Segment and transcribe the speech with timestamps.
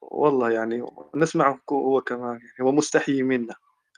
[0.00, 3.54] والله يعني نسمعه هو كمان يعني هو مستحيي منا.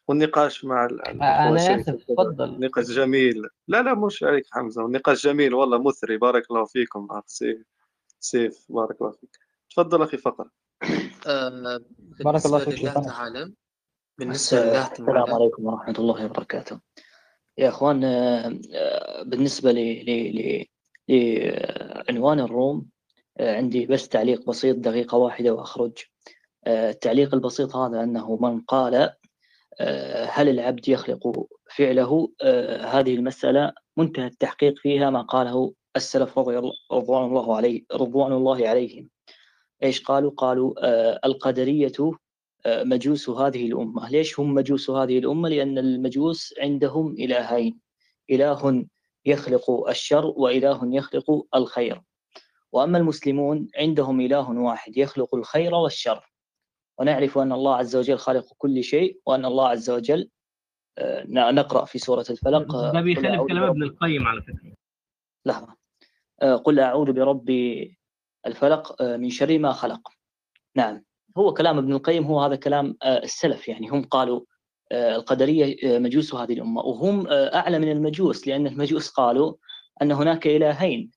[0.09, 2.61] والنقاش مع أنا اسف تفضل.
[2.61, 3.43] نقاش جميل.
[3.69, 6.17] لا لا مش عليك حمزة والنقاش جميل والله مثري.
[6.17, 7.67] بارك الله فيكم سيف
[8.21, 9.39] سيف بارك الله فيك.
[9.71, 10.49] تفضل أخي فقر.
[11.27, 13.53] آه بارك الله فيك لله تعالى
[14.19, 16.81] بالنسبة لله تعالى السلام عليكم ورحمة الله وبركاته.
[17.59, 19.73] يا إخوان آه، آه، بالنسبة
[21.09, 22.87] لعنوان الروم
[23.41, 25.93] عندي بس تعليق بسيط دقيقة واحدة وأخرج.
[26.67, 28.95] التعليق البسيط هذا أنه من قال
[30.29, 31.47] هل العبد يخلق
[31.77, 32.33] فعله؟
[32.81, 38.69] هذه المسألة منتهى التحقيق فيها ما قاله السلف رضي الله رضوان الله عليه رضوان الله
[38.69, 39.09] عليهم.
[39.83, 40.75] إيش قالوا؟ قالوا
[41.27, 41.93] القدرية
[42.67, 44.11] مجوس هذه الأمة.
[44.11, 47.79] ليش هم مجوس هذه الأمة؟ لأن المجوس عندهم إلهين.
[48.31, 48.87] إله
[49.25, 52.01] يخلق الشر وإله يخلق الخير.
[52.77, 56.33] وأما المسلمون عندهم إله واحد يخلق الخير والشر.
[56.99, 60.29] ونعرف أن الله عز وجل خالق كل شيء وأن الله عز وجل
[60.99, 62.93] آه، نقرأ في سورة الفلق.
[62.93, 64.73] ده بيخالف كلام ابن القيم على فكرة.
[65.47, 65.77] لحظة.
[66.43, 67.51] آه، قل أعوذ برب
[68.47, 70.09] الفلق آه، من شر ما خلق.
[70.75, 71.05] نعم.
[71.39, 73.89] هو كلام ابن القيم هو هذا كلام السلف يعني.
[73.89, 74.41] هم قالوا
[74.93, 76.83] القدرية مجوس هذه الأمة.
[76.83, 79.55] وهم أعلى من المجوس لأن المجوس قالوا
[80.03, 81.11] أن هناك إلهين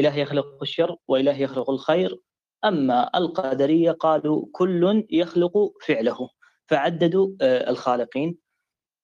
[0.00, 2.20] إله يخلق الشر وإله يخلق الخير
[2.64, 6.28] أما القدرية قالوا كل يخلق فعله
[6.66, 8.38] فعددوا الخالقين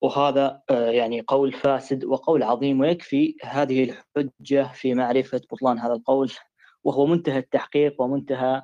[0.03, 6.33] وهذا يعني قول فاسد وقول عظيم ويكفي هذه الحجة في معرفة بطلان هذا القول
[6.84, 8.62] وهو منتهى التحقيق ومنتهى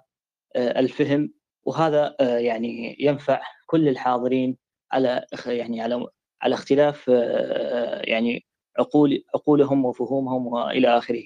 [0.57, 1.33] الفهم
[1.69, 4.57] وهذا آه، يعني ينفع كل الحاضرين
[4.93, 6.07] على يعني على
[6.43, 8.47] على اختلاف آه، يعني
[8.79, 11.25] عقول عقولهم وفهومهم وإلى آخره.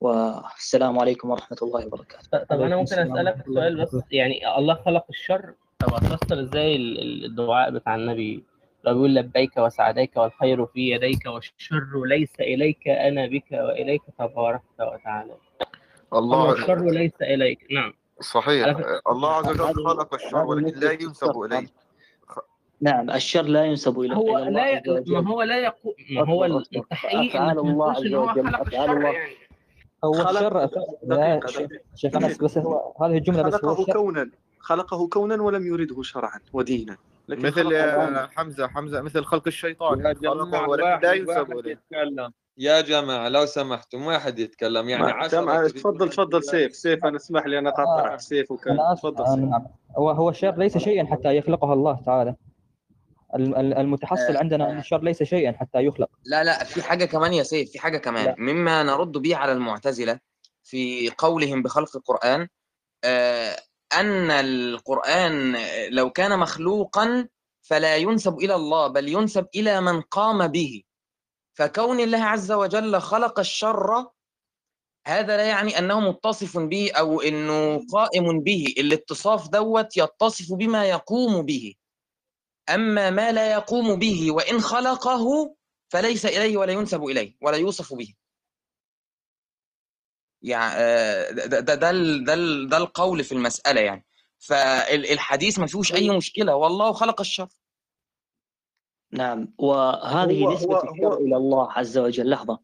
[0.00, 2.38] والسلام عليكم ورحمة الله وبركاته.
[2.38, 7.94] طب أنا ممكن أسألك سؤال بس؟ يعني الله خلق الشر طب هتفسر إزاي الدعاء بتاع
[7.94, 8.44] النبي؟
[8.84, 15.34] لو بيقول لبيك وسعديك والخير في يديك والشر ليس إليك أنا بك وإليك تباركت وتعالى.
[16.12, 17.66] الله الشر ليس إليك.
[17.70, 17.92] نعم.
[18.20, 18.76] صحيح.
[19.08, 21.66] الله عز وجل خلق الشر ولكن لا ينسب إليه.
[22.80, 24.82] نعم الشر لا ينسب إلى هو لا.
[25.06, 29.14] ما هو لا يقول ما هو التحقيق إنك الله عز وجل أفعال الله.
[30.04, 30.68] هو الشر
[31.02, 31.40] لا
[31.94, 36.96] شيخ انس بس هو هذه الجملة بس خلقه كونا خلقه كونا ولم يرده شرعا ودينا.
[37.28, 37.76] مثل
[38.36, 40.14] حمزة حمزة مثل خلق الشيطان.
[40.14, 41.78] خلقه ولكن لا ينسب
[42.58, 44.88] يا جماعة لو سمحتم ما حد يتكلم.
[44.88, 45.28] يعني
[45.68, 46.76] تفضل تفضل سيف.
[46.76, 48.12] سيف أنا اسمح لي أنا قاطعك.
[48.12, 48.16] آه.
[48.16, 49.66] سيف وكذا تفضل آه نعم
[49.98, 52.34] هو هو الشر ليس شيئا حتى يخلقه الله تعالى.
[53.36, 54.38] المتحصل آه.
[54.38, 56.08] عندنا ان الشر ليس شيئا حتى يخلق.
[56.24, 58.24] لا لا في حاجة كمان يا سيف في حاجة كمان.
[58.24, 58.34] لا.
[58.38, 60.20] مما نرد به على المعتزلة
[60.64, 62.48] في قولهم بخلق القرآن
[63.04, 63.56] آه
[63.92, 65.56] أن القرآن
[65.90, 67.28] لو كان مخلوقا
[67.62, 70.82] فلا ينسب إلى الله بل ينسب إلى من قام به.
[71.54, 74.06] فكون الله عز وجل خلق الشر
[75.06, 78.74] هذا لا يعني أنه متصف به أو إنه قائم به.
[78.78, 81.74] الاتصاف دوت يتصف بما يقوم به.
[82.68, 85.54] أما ما لا يقوم به وإن خلقه
[85.88, 88.14] فليس إليه ولا ينسب إليه ولا يوصف به.
[90.42, 91.92] يعني آه، ده ده ده,
[92.24, 92.34] ده,
[92.68, 94.06] ده القول في المسألة يعني.
[94.38, 96.54] فالحديث ما فيهوش أي مشكلة.
[96.54, 97.48] والله خلق الشر.
[99.12, 99.54] نعم.
[99.58, 102.30] وهذه نسبة الشر إلى الله عز وجل.
[102.30, 102.58] لحظة.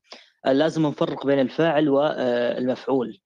[0.44, 3.20] لازم نفرق بين الفاعل والمفعول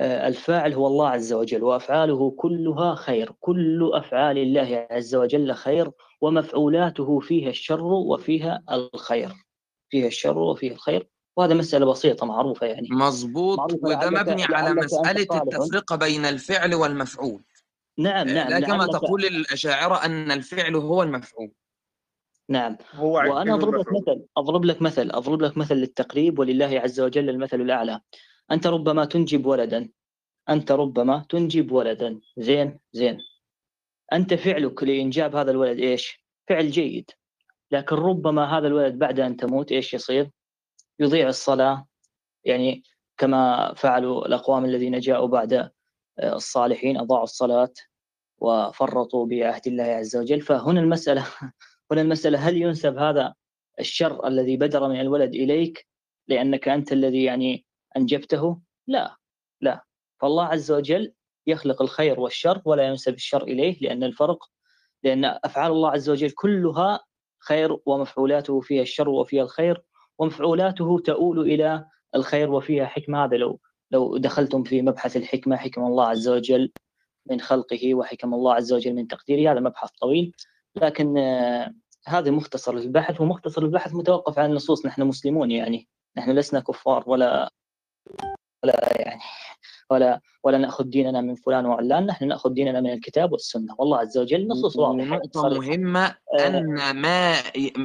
[0.00, 5.90] الفاعل هو الله عز وجل وأفعاله كلها خير كل أفعال الله عز وجل خير
[6.20, 9.32] ومفعولاته فيها الشر وفيها الخير
[9.90, 11.08] فيها الشر وفيها الخير.
[11.36, 12.88] وهذا مسألة بسيطة معروفة يعني.
[12.90, 17.42] مظبوط وده مبني على مسألة التفرقة بين الفعل والمفعول.
[17.98, 21.52] نعم نعم لا كما تقول الأشاعرة أن الفعل هو المفعول.
[22.48, 22.76] نعم.
[22.94, 27.30] هو وأنا أضرب لك مثل أضرب لك مثل أضرب لك مثل للتقريب ولله عز وجل
[27.30, 28.00] المثل الأعلى.
[28.50, 29.90] أنت ربما تنجب ولدا.
[30.48, 32.20] أنت ربما تنجب ولدا.
[32.36, 33.18] زين زين.
[34.12, 37.10] أنت فعلك لإنجاب هذا الولد إيش؟ فعل جيد.
[37.70, 40.30] لكن ربما هذا الولد بعد أن تموت إيش يصير؟
[41.00, 41.86] يضيع الصلاة.
[42.44, 42.82] يعني
[43.18, 45.70] كما فعلوا الأقوام الذين جاءوا بعد آه،
[46.36, 47.72] الصالحين أضاعوا الصلاة
[48.38, 50.40] وفرطوا بعهد الله عز وجل.
[50.40, 51.26] فهنا المسألة
[51.92, 53.34] هنا المسألة هل ينسب هذا
[53.80, 55.86] الشر الذي بدر من الولد إليك؟
[56.28, 57.63] لأنك أنت الذي يعني
[57.96, 59.16] أنجبته؟ لا
[59.60, 59.84] لا.
[60.20, 61.12] فالله عز وجل
[61.46, 64.44] يخلق الخير والشر ولا ينسب الشر إليه لأن الفرق
[65.02, 67.00] لأن أفعال الله عز وجل كلها
[67.38, 69.82] خير ومفعولاته فيها الشر وفيها الخير
[70.18, 73.24] ومفعولاته تؤول إلى الخير وفيها حكمة.
[73.24, 73.60] هذا لو
[73.90, 76.72] لو دخلتم في مبحث الحكمة حكم الله عز وجل
[77.30, 80.32] من خلقه وحكم الله عز وجل من تقديره هذا مبحث طويل.
[80.76, 81.74] لكن آه،
[82.06, 84.86] هذا مختصر البحث ومختصر البحث متوقف على النصوص.
[84.86, 87.50] نحن مسلمون يعني نحن لسنا كفار ولا
[88.64, 89.20] ولا يعني
[89.90, 93.74] ولا ولا نأخذ ديننا من فلان وعلان نحن نأخذ ديننا من الكتاب والسنة.
[93.78, 95.04] والله عز وجل نصوص واضحة.
[95.04, 96.46] نقطة مهمة آه.
[96.46, 97.34] أن ما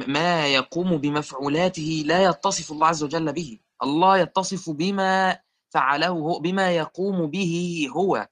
[0.06, 3.58] ما يقوم بمفعولاته لا يتصف الله عز وجل به.
[3.82, 5.38] الله يتصف بما
[5.70, 8.28] فعله هو بما يقوم به هو.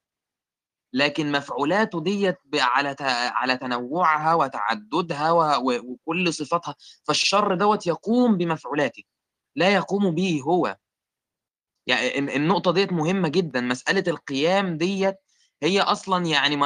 [0.93, 2.97] لكن مفعولاته ديت على
[3.35, 6.75] على تنوعها وتعددها وكل صفاتها
[7.05, 9.03] فالشر دوت يقوم بمفعولاته
[9.57, 10.77] لا يقوم به هو.
[11.89, 15.17] يعني النقطة ديت مهمة جدا مسألة القيام ديت
[15.63, 16.57] هي أصلا يعني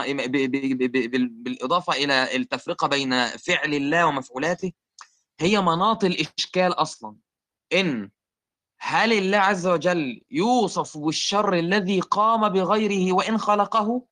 [1.28, 4.72] بالإضافة إلى التفرقة بين فعل الله ومفعولاته
[5.40, 7.16] هي مناط الإشكال أصلا
[7.72, 8.10] إن
[8.80, 14.04] هل الله عز وجل يوصف بالشر الذي قام بغيره وإن خلقه؟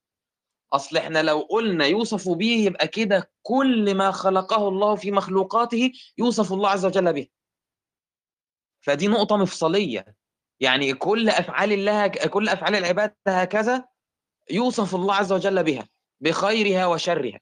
[0.72, 6.52] أصل إحنا لو قلنا يوصف به يبقى كده كل ما خلقه الله في مخلوقاته يوصف
[6.52, 7.26] الله عز وجل به.
[8.80, 10.19] فدي نقطة مفصلية.
[10.60, 13.84] يعني كل أفعال الله كل أفعال العباد هكذا
[14.50, 15.88] يوصف الله عز وجل بها
[16.20, 17.40] بخيرها وشرها.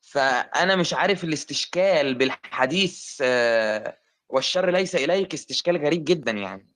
[0.00, 3.98] فأنا مش عارف الاستشكال بالحديث آه،
[4.28, 6.68] والشر ليس إليك استشكال غريب جدا يعني.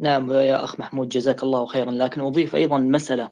[0.00, 1.90] نعم يا أخ محمود جزاك الله خيرا.
[1.90, 3.30] لكن أضيف أيضا مسألة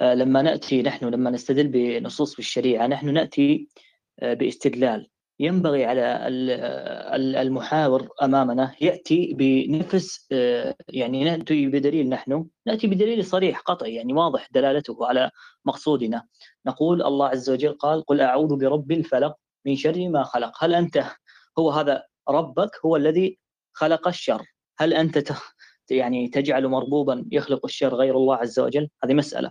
[0.00, 3.68] آه، لما نأتي نحن لما نستدل بنصوص في الشريعة نحن نأتي
[4.20, 5.10] آه، باستدلال.
[5.40, 6.28] ينبغي على
[7.42, 14.48] المحاور أمامنا يأتي بنفس آه، يعني نأتي بدليل نحن نأتي بدليل صريح قطعي يعني واضح
[14.52, 15.30] دلالته على
[15.64, 16.26] مقصودنا.
[16.66, 19.36] نقول الله عز وجل قال قل أعوذ برب الفلق
[19.66, 20.64] من شر ما خلق.
[20.64, 21.04] هل أنت
[21.58, 23.38] هو هذا ربك؟ هو الذي
[23.72, 24.42] خلق الشر.
[24.78, 25.32] هل أنت
[25.90, 29.50] يعني تجعل مربوبا يخلق الشر غير الله عز وجل؟ هذه مسألة.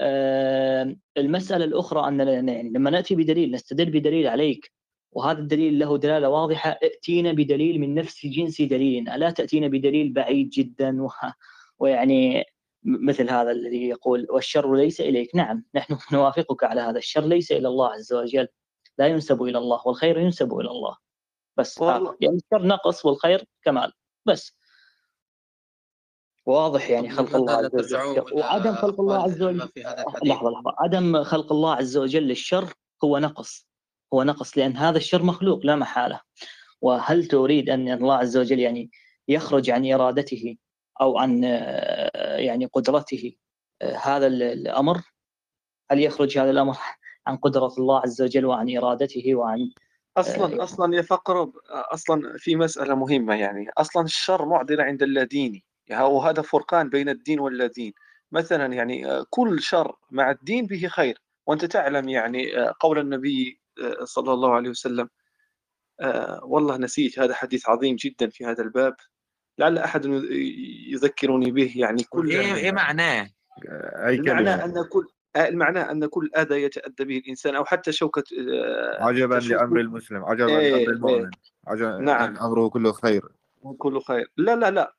[0.00, 4.72] آه، المسألة الأخرى ان يعني لما نأتي بدليل نستدل بدليل عليك
[5.12, 6.70] وهذا الدليل له دلالة واضحة.
[6.70, 9.04] ائتينا بدليل من نفس جنس دليل.
[9.04, 11.08] لا تأتينا بدليل بعيد جدا؟ و...
[11.78, 12.44] ويعني
[12.84, 15.34] مثل هذا الذي يقول والشر ليس إليك.
[15.34, 16.98] نعم نحن نوافقك على هذا.
[16.98, 18.48] الشر ليس إلى الله عز وجل.
[18.98, 20.96] لا ينسب إلى الله والخير ينسب إلى الله.
[21.56, 22.16] بس والله.
[22.20, 23.92] يعني الشر نقص والخير كمال.
[24.26, 24.56] بس.
[26.46, 28.24] واضح يعني خلق الله عز وجل.
[28.32, 29.68] وعدم خلق الله عز وجل.
[30.24, 30.74] لحظة لحظة.
[30.78, 32.72] عدم خلق الله عز وجل للشر
[33.04, 33.71] هو نقص.
[34.14, 36.20] هو نقص لأن هذا الشر مخلوق لا محالة.
[36.80, 38.90] وهل تريد أن الله عز وجل يعني
[39.28, 40.56] يخرج عن إرادته
[41.00, 43.32] أو عن آه، يعني قدرته
[43.82, 45.00] آه، هذا الأمر؟
[45.90, 46.76] هل يخرج هذا الأمر
[47.26, 49.58] عن قدرة الله عز وجل وعن إرادته وعن
[50.16, 53.70] أصلا آه، أصلا يا فقر أصلا في مسألة مهمة يعني.
[53.78, 57.92] أصلا الشر معضله عند اللاديني يعني وهذا فرقان بين الدين واللادين
[58.32, 61.22] مثلا يعني كل شر مع الدين به خير.
[61.46, 63.61] وأنت تعلم يعني قول النبي
[64.04, 65.08] صلى الله عليه وسلم.
[66.00, 68.96] آه، والله نسيت هذا حديث عظيم جدا في هذا الباب.
[69.58, 70.04] لعل أحد
[70.88, 73.30] يذكرني به يعني كل إيه, إيه معناه؟
[74.06, 78.24] أي المعنى أن كل آه، المعنى أن كل أذى يتأذى به الإنسان أو حتى شوكة
[78.52, 81.30] آه، عجبا لأمر المسلم عجبا إيه لأمر المؤمن
[81.66, 82.36] عجبا نعم.
[82.36, 83.22] أمره كله خير.
[83.78, 84.32] كله خير.
[84.36, 84.94] لا لا لا.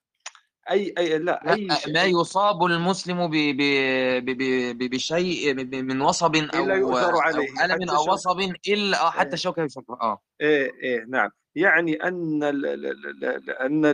[0.72, 1.94] أي أي لا أي شيء.
[1.94, 3.30] ما يصاب المسلم
[4.78, 9.36] بشيء من وصب أو الا يؤثر عليه أو الم أو وصب إلا حتى إيه.
[9.36, 10.22] شوكه يشوفها آه.
[10.42, 11.30] إيه إيه نعم.
[11.56, 12.44] يعني أن
[13.62, 13.94] أن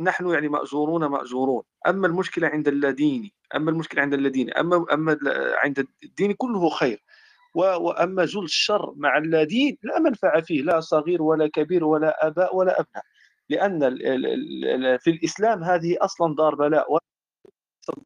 [0.00, 1.62] نحن يعني مأجورون مأجورون.
[1.88, 5.18] أما المشكلة عند الذين أما المشكلة عند الذين أما أما
[5.54, 7.02] عند الدين كله خير.
[7.54, 12.80] وأما جل الشر مع الذين لا منفعة فيه لا صغير ولا كبير ولا أباء ولا
[12.80, 13.04] أبناء.
[13.48, 16.98] لأن في الإسلام هذه أصلا دار بلاء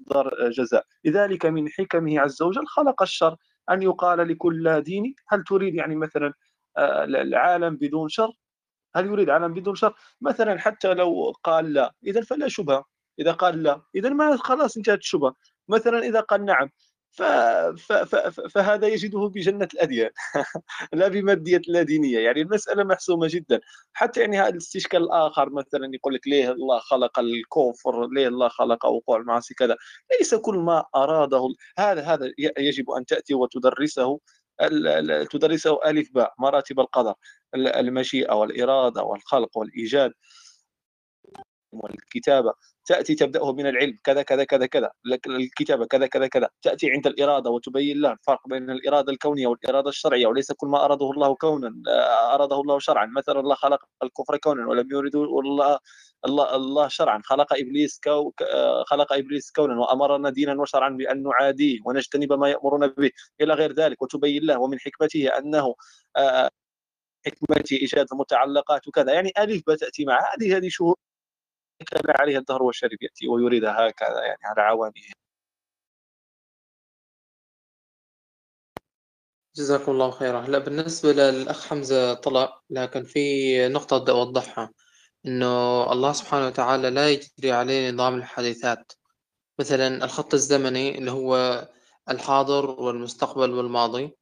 [0.00, 0.84] دار جزاء.
[1.04, 3.36] لذلك من حكمه عز وجل خلق الشر
[3.70, 6.32] أن يقال لكل دين هل تريد يعني مثلا
[6.76, 8.32] آه، العالم بدون شر؟
[8.96, 12.84] هل يريد عالم بدون شر؟ مثلا حتى لو قال لا إذا فلا شبهة.
[13.18, 15.34] إذا قال لا إذا ما خلاص إنتهت الشبهة.
[15.68, 16.70] مثلا إذا قال نعم
[17.10, 17.22] ف...
[17.22, 17.92] ف...
[17.92, 18.40] ف...
[18.40, 20.10] فهذا يجده بجنة الأديان
[20.92, 23.60] لا بمادية لا دينية يعني المسألة محسومة جدا.
[23.92, 28.86] حتى يعني هذا الاستشكال الآخر مثلا يقول لك ليه الله خلق الكفر ليه الله خلق
[28.86, 29.76] وقوع المعاصي كذا؟
[30.18, 31.48] ليس كل ما أراده
[31.78, 34.20] هذا هذا يجب أن تأتي وتدرسه
[35.30, 37.14] تدرسه ألف باء مراتب القدر
[37.54, 40.12] المشيئة والإرادة والخلق والإيجاد
[41.72, 42.52] والكتابة.
[42.86, 44.90] تأتي تبدأه من العلم كذا كذا كذا كذا
[45.26, 50.26] الكتابة كذا كذا كذا تأتي عند الإرادة وتبين له الفرق بين الإرادة الكونية والإرادة الشرعية
[50.26, 51.74] وليس كل ما أراده الله كونا
[52.34, 53.06] أراده الله شرعا.
[53.06, 55.78] مثلا الله خلق الكفر كونا ولم يرد الله
[56.26, 57.20] الله الله شرعا.
[57.24, 58.32] خلق إبليس كو
[58.86, 64.02] خلق إبليس كونا وأمرنا دينا وشرعا بأن نعاديه ونجتنب ما يامرنا به إلى غير ذلك
[64.02, 65.74] وتبين له ومن حكمته أنه
[67.26, 69.12] حكمته إيجاد المتعلقات وكذا.
[69.12, 70.96] يعني ألف بتاتي مع هذه هذه شهور
[71.84, 74.92] كان عليها الدهر والشرب يأتي ويريدها هكذا يعني على عوانه
[79.56, 80.40] جزاكم الله خيرا.
[80.40, 84.70] هلا بالنسبة للأخ حمزة طلع لكن في نقطة بدي أوضحها
[85.26, 85.46] إنه
[85.92, 88.92] الله سبحانه وتعالى لا يجري عليه نظام الحديثات.
[89.60, 91.68] مثلا الخط الزمني اللي هو
[92.10, 94.16] الحاضر والمستقبل والماضي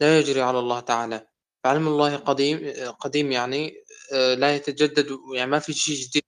[0.00, 1.26] لا يجري على الله تعالى.
[1.64, 3.84] فعلم الله قديم قديم يعني
[4.14, 6.22] آه، لا يتجدد يعني ما في شيء جديد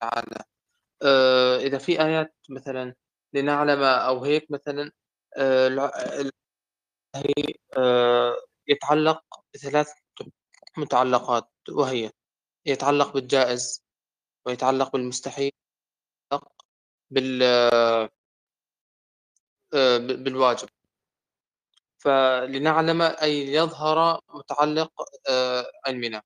[0.00, 0.44] تعالى.
[1.02, 2.94] آه، إذا في آيات مثلا
[3.32, 4.92] لنعلم أو هيك مثلا
[5.38, 5.92] آه،
[7.14, 7.34] هي
[8.68, 9.24] يتعلق
[9.54, 9.92] بثلاث
[10.78, 12.10] متعلقات وهي
[12.66, 13.84] يتعلق بالجائز
[14.46, 15.52] ويتعلق بالمستحيل
[17.10, 17.42] بال
[20.24, 20.68] بالواجب.
[21.98, 24.92] فلنعلم أي يظهر متعلق
[25.28, 26.22] آه، علمنا.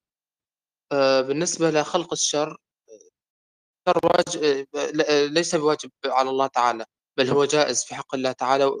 [0.91, 2.57] آه، بالنسبة لخلق الشر
[3.91, 4.67] الشر واجب
[5.09, 6.85] آه، ليس بواجب على الله تعالى
[7.17, 8.71] بل هو جائز في حق الله تعالى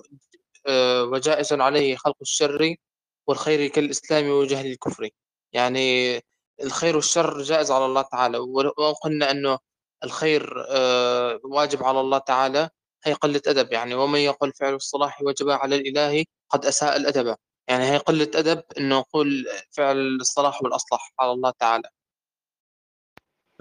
[1.11, 2.75] وجائز عليه خلق الشر
[3.27, 5.09] والخير كالإسلام وجهل الكفر.
[5.53, 6.15] يعني
[6.63, 8.37] الخير والشر جائز على الله تعالى.
[8.77, 9.59] وقلنا أنه
[10.03, 10.53] الخير
[11.43, 12.69] واجب على الله تعالى
[13.05, 13.71] هي قلة أدب.
[13.73, 17.35] يعني ومن يقول فعل الصلاح وجب على الإله قد أساء الأدب.
[17.67, 21.89] يعني هي قلة أدب إنه نقول فعل الصلاح والأصلح على الله تعالى.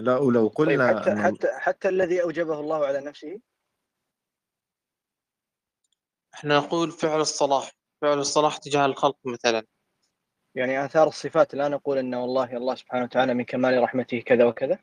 [0.00, 3.40] لا ولو قلنا طيب حتى, حتى حتى الذي أوجبه الله على نفسه؟
[6.35, 9.66] إحنا نقول فعل الصلاح فعل الصلاح تجاه الخلق مثلا.
[10.54, 14.78] يعني آثار الصفات لا نقول أن والله الله سبحانه وتعالى من كمال رحمته كذا وكذا؟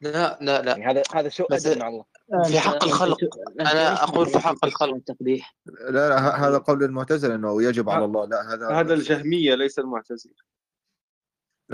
[0.00, 0.70] لا لا لا.
[0.70, 2.04] يعني هذا هذا سوء أدب مع الله.
[2.44, 3.18] في حق الخلق.
[3.60, 4.94] أنا أقول في حق الخلق.
[4.94, 8.24] التقبيح لا لا هذا قول المعتزله إنه يجب على الله.
[8.24, 10.34] لا هذا هذا الجهمية ليس المعتزله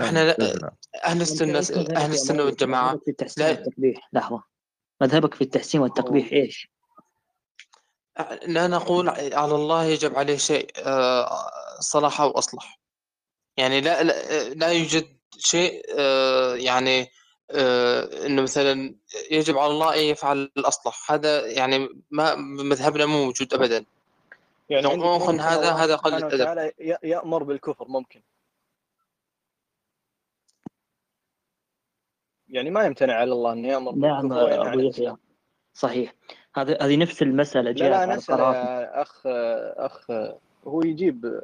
[0.01, 1.57] إحنا لا أهل السنة
[1.97, 2.97] أهل السنة والجماعة.
[2.97, 3.51] في التحسين لا.
[3.51, 4.09] والتقبيح.
[4.13, 4.43] لحظة.
[5.01, 6.69] مذهبك في التحسين والتقبيح إيش؟
[8.45, 12.79] لا نقول على الله يجب عليه شيء آه، صلاح أو أصلح.
[13.57, 17.07] يعني لا لا, لا يوجد شيء آه، يعني
[18.25, 18.95] إنه مثلا
[19.31, 21.11] يجب على الله أن يفعل الأصلح.
[21.11, 23.85] هذا يعني ما مذهبنا مو موجود ابدا.
[24.69, 26.71] يعني ممكن هذا هذا قلة أدب.
[27.03, 28.21] يأمر بالكفر ممكن.
[32.49, 35.15] يعني ما يمتنع على الله إنه يأمر نعم أبو يحيى.
[35.73, 36.13] صحيح.
[36.55, 39.21] هذه هذه نفس المسألة لا لا نسأل اخ
[39.77, 40.11] أخ
[40.67, 41.41] هو يجيب.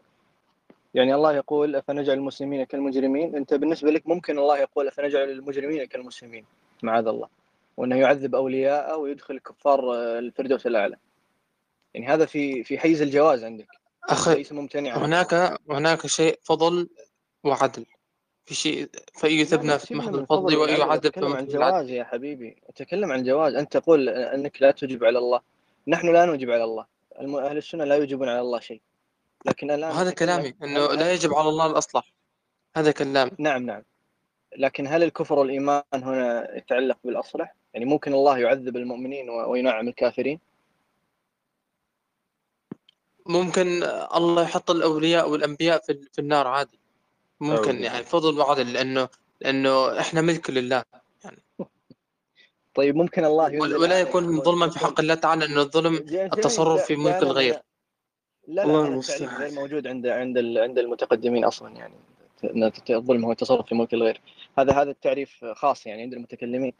[0.93, 6.45] يعني الله يقول أفنجعل المسلمين كالمجرمين؟ أنت بالنسبة لك ممكن الله يقول أفنجعل المجرمين كالمسلمين؟
[6.83, 7.27] معاذ الله.
[7.77, 10.95] وأنه يعذب أولياءه ويدخل الكفار الفردوس الأعلى.
[11.93, 13.67] يعني هذا في في حيز الجواز عندك.
[14.09, 16.89] أخي ليس ممتنع هناك هناك شيء فضل
[17.43, 17.85] وعدل.
[18.45, 23.53] في شيء فيثبنا في محض الفضل ويعذب في محض الجواز يا حبيبي أتكلم عن الجواز
[23.55, 25.41] أنت تقول أنك لا تجب على الله.
[25.87, 26.85] نحن لا نجب على الله.
[27.19, 28.81] أهل السنة لا يجبون على الله شيء.
[29.45, 32.13] لكن الآن هذا كلامي أنه لا يجب على الله الأصلح.
[32.77, 33.31] هذا كلام.
[33.39, 33.83] نعم نعم.
[34.57, 40.39] لكن هل الكفر والإيمان هنا يتعلق بالأصلح؟ يعني ممكن الله يعذب المؤمنين وينعم الكافرين؟
[43.25, 43.83] ممكن
[44.15, 46.79] الله يحط الأولياء والأنبياء في, في النار عادي.
[47.41, 47.83] ممكن أولي.
[47.83, 49.09] يعني فضل وعدل لأنه
[49.41, 50.83] لأنه إحنا ملك لله
[51.25, 51.43] يعني.
[52.75, 57.23] طيب ممكن الله ولا يكون ظلما في حق الله تعالى أنه الظلم التصرف في ملك
[57.23, 57.61] الغير.
[58.47, 58.65] لا.
[58.65, 61.95] لا غير موجود عند عند عند المتقدمين أصلا يعني.
[62.89, 64.21] الظلم هو التصرف في ملك الغير.
[64.59, 66.73] هذا هذا التعريف خاص يعني عند المتكلمين.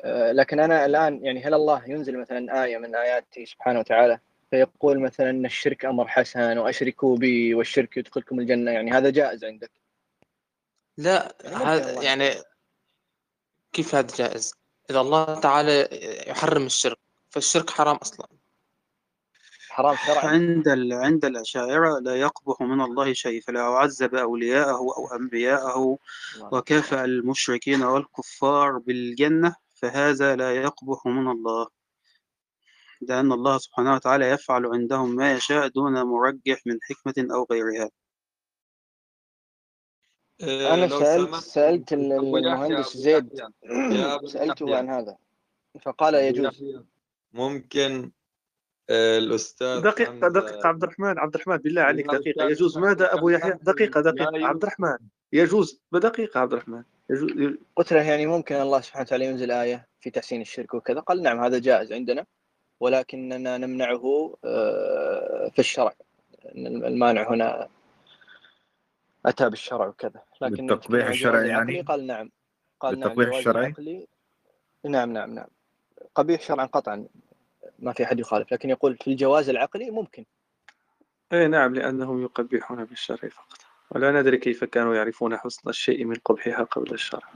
[0.00, 4.18] آه، لكن أنا الآن يعني هل الله ينزل مثلا آية من آياته سبحانه وتعالى
[4.50, 9.70] فيقول مثلا إن الشرك أمر حسن وأشركوا بي والشرك يدخلكم الجنة؟ يعني هذا جائز عندك.
[11.02, 12.34] لا يعني هذا يعني
[13.72, 14.54] كيف هذا جائز؟
[14.90, 15.88] إذا الله تعالى
[16.26, 16.98] يحرم الشرك
[17.30, 18.26] فالشرك حرام أصلا.
[19.68, 20.26] حرام شرعا.
[20.26, 20.92] عند ال...
[20.92, 25.98] عند الأشاعرة لا يقبح من الله شيء فلا عذب أولياءه أو أنبياءه.
[26.40, 31.66] وكافأ المشركين والكفار بالجنة؟ فهذا لا يقبح من الله.
[33.00, 37.90] لأن الله سبحانه وتعالى يفعل عندهم ما يشاء دون مرجح من حكمة أو غيرها.
[40.42, 43.42] أنا سألت سألت المهندس زيد.
[44.32, 45.16] سألته عن هذا.
[45.82, 46.64] فقال يجوز.
[47.32, 48.10] ممكن
[48.90, 52.44] آه، الأستاذ دقيقة دقيقة عبد الرحمن عبد الرحمن بالله عليك دقيقة.
[52.44, 54.46] يجوز ماذا أبو يحيى؟ دقيقة دقيقة.
[54.46, 54.98] عبد الرحمن
[55.32, 56.82] يجوز بدقيقة عبد الرحمن.
[57.10, 61.00] يجوز قلت له يعني ممكن الله سبحانه وتعالى ينزل آية في تحسين الشرك وكذا.
[61.00, 62.26] قال نعم هذا جائز عندنا
[62.80, 65.94] ولكننا نمنعه آه، في الشرع.
[66.54, 67.68] المانع هنا
[69.26, 72.30] أتى بالشرع وكذا لكن بالتقبيح الشرعي يعني؟ قال نعم.
[72.80, 74.06] قال نعم بالتقبيح الشرعي؟
[74.84, 75.48] نعم نعم نعم.
[76.14, 77.06] قبيح شرعا قطعا
[77.78, 80.24] ما في أحد يخالف لكن يقول في الجواز العقلي ممكن.
[81.32, 83.58] اي نعم لأنهم يقبحون بالشرع فقط.
[83.90, 87.32] ولا ندري كيف كانوا يعرفون حسن الشيء من قبحها قبل الشرع.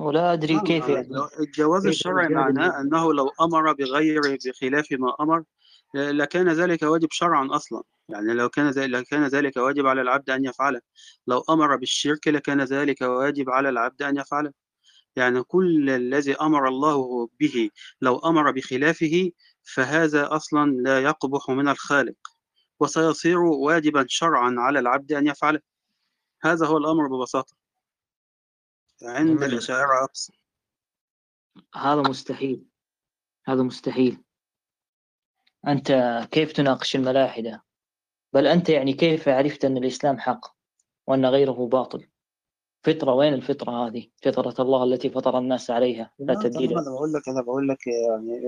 [0.00, 1.08] ولا أدري كيف يعني.
[1.40, 5.44] الجواز الشرعي معناه أنه لو أمر بغير بخلاف ما أمر
[5.94, 7.82] لكان ذلك واجب شرعا أصلا.
[8.08, 10.80] يعني لو كان ذلك لكان ذلك واجب على العبد أن يفعله.
[11.26, 14.52] لو أمر بالشرك لكان ذلك واجب على العبد أن يفعله.
[15.16, 17.70] يعني كل الذي أمر الله به
[18.00, 19.30] لو أمر بخلافه
[19.62, 22.16] فهذا أصلا لا يقبح من الخالق.
[22.80, 25.60] وسيصير واجبا شرعا على العبد أن يفعله.
[26.42, 27.56] هذا هو الأمر ببساطة.
[29.02, 30.32] عند الأشاعرة أقصى
[31.74, 32.64] هذا مستحيل.
[33.46, 34.22] هذا مستحيل.
[35.68, 35.92] أنت
[36.30, 37.64] كيف تناقش الملاحدة؟
[38.34, 40.46] بل أنت يعني كيف عرفت أن الإسلام حق
[41.06, 42.06] وأن غيره باطل؟
[42.82, 46.78] فطرة وين الفطرة هذه؟ فطرة الله التي فطر الناس عليها لا تبديل.
[46.78, 48.42] أنا بقول لك أنا بقول لك يعني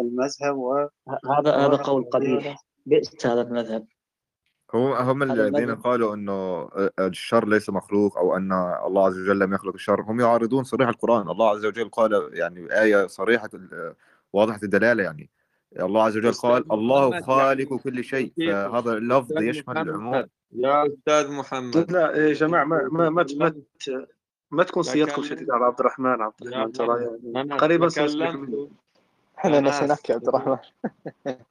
[0.00, 0.88] المذهب و...
[1.08, 2.64] هذا هذا قول قبيح.
[2.86, 3.86] بئس هذا المذهب.
[4.74, 6.68] هم هم الذين قالوا إنه
[6.98, 8.52] الشر ليس مخلوق أو أن
[8.86, 10.02] الله عز وجل لم يخلق الشر.
[10.02, 11.30] هم يعارضون صريح القرآن.
[11.30, 13.50] الله عز وجل قال يعني آية صريحة
[14.32, 15.30] واضحة الدلالة يعني.
[15.80, 18.32] الله عز وجل قال الله خالق كل شيء.
[18.36, 20.24] فهذا اللفظ يشمل العموم.
[20.52, 21.92] يا أستاذ محمد.
[21.92, 23.54] لا يا جماعة ما ما ما, ما,
[24.50, 27.88] ما تكون سيادتكم شديد على عبد الرحمن عبد الرحمن ترى يعني قريبا
[29.38, 30.58] إحنا نسيناك يا عبد الرحمن.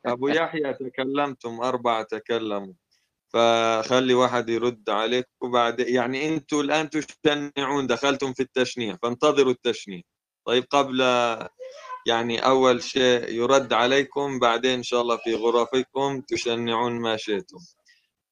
[0.05, 2.73] أبو يحيى تكلمتم أربعة تكلموا.
[3.33, 10.01] فخلي واحد يرد عليك وبعد يعني أنتم الآن تشنعون دخلتم في التشنيع فانتظروا التشنيع.
[10.45, 11.01] طيب قبل
[12.07, 17.57] يعني أول شيء يرد عليكم بعدين إن شاء الله في غرفكم تشنعون ما شئتم.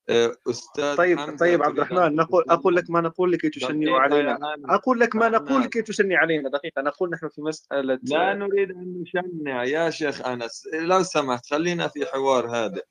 [0.10, 4.40] أه، أستاذ طيب طيب عبد الرحمن نقول أقول لك ما نقول لكي تشنعوا علينا.
[4.66, 6.50] أقول لك ما نقول لكي تشنع علينا.
[6.50, 10.68] دقيقة نقول نحن في مسألة لا نريد أن نشنع يا شيخ أنس.
[10.74, 12.82] لو سمحت خلينا في حوار هذا.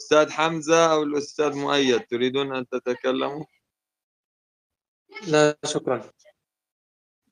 [0.00, 3.44] أستاذ حمزة أو الأستاذ مؤيد تريدون أن تتكلموا؟
[5.28, 6.02] لا شكرا.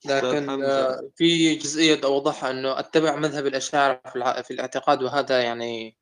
[0.05, 0.63] لكن
[1.15, 4.01] في جزئية أوضحها أنه أتبع مذهب الأشاعرة
[4.41, 5.97] في الاعتقاد وهذا يعني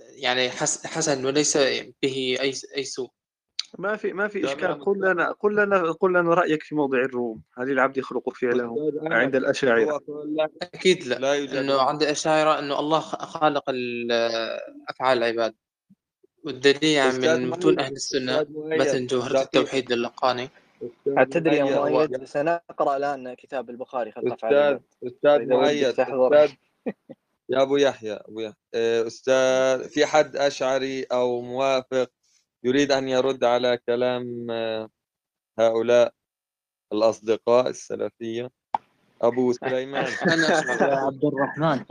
[0.00, 1.56] يعني حسن وليس
[2.02, 3.10] به أي أي سوء.
[3.78, 4.84] ما في ما في إشكال.
[4.84, 7.42] قل لنا قل لنا قل لنا رأيك في موضع الروم.
[7.58, 10.00] هل العبد يخلق فعله عند الأشاعرة؟
[10.62, 13.64] أكيد لا, لا إنه عند الأشاعرة إنه الله خالق
[14.88, 15.54] أفعال العباد.
[16.44, 20.50] والدليل يعني من متون أهل السنة مثل جوهرة التوحيد للقاني.
[21.30, 22.24] تدري يا مؤيد.
[22.24, 26.52] سنقرا الآن كتاب البخاري افعال أستاذ أستاذ مؤيد أستاذ
[27.50, 28.54] يا أبو يحيى أبو يحيى.
[28.74, 32.10] آه، أستاذ في حد أشعري أو موافق
[32.64, 34.88] يريد أن يرد على كلام آه،
[35.58, 36.12] هؤلاء
[36.92, 38.50] الأصدقاء السلفية؟
[39.22, 40.04] أبو سليمان.
[40.80, 41.84] يا عبد الرحمن.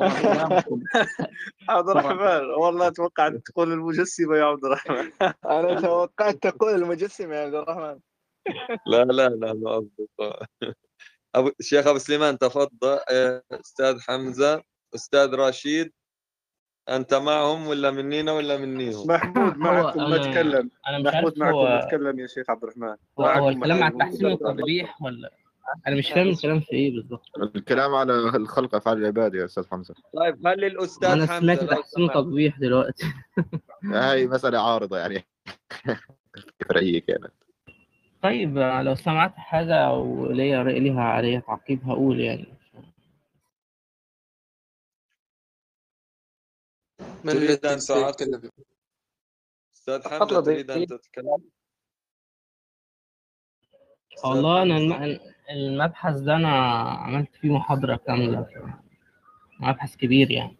[1.70, 2.50] عبد الرحمن.
[2.50, 5.12] والله توقعت تقول المجسمة يا عبد الرحمن.
[5.46, 8.00] أنا توقعت تقول المجسمة يا عبد الرحمن.
[8.88, 10.46] لا لا لا لا أصدقاء.
[11.36, 13.00] أبو الشيخ أبو سليمان تفضل.
[13.12, 14.64] آه، أستاذ حمزة
[14.96, 15.92] أستاذ رشيد
[16.90, 20.70] أنت معهم ولا منينا ولا منيهم؟ محمود معكم ما تكلم.
[21.00, 22.96] محمود معكم ما تكلم يا شيخ عبد الرحمن.
[23.20, 25.32] هو الكلام عن تحسين التطبيح ولا؟
[25.88, 27.26] أنا مش فاهم الكلام في إيه بالضبط.
[27.56, 29.96] الكلام على الخلق أفعال العباد يا أستاذ حمزة.
[30.16, 33.06] طيب خلي الأستاذ أنا سمعت تحسين تطبيح دلوقتي.
[33.84, 35.26] هاي مسألة عارضة يعني.
[36.70, 37.34] فرعيه كانت
[38.22, 42.46] طيب لو سمعت حاجة أو ليا ليها عليها تعقيب هقول يعني.
[47.24, 48.52] من تريد أن تعقب
[49.74, 51.44] أستاذ حمزة تريد أن تتكلم؟
[54.24, 55.20] والله أنا
[55.52, 56.50] المبحث ده أنا
[56.90, 58.48] عملت فيه محاضرة كاملة
[59.60, 60.58] مبحث كبير يعني.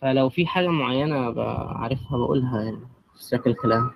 [0.00, 3.90] فلو في حاجة معينة بعرفها بقولها يعني في شكل الكلام.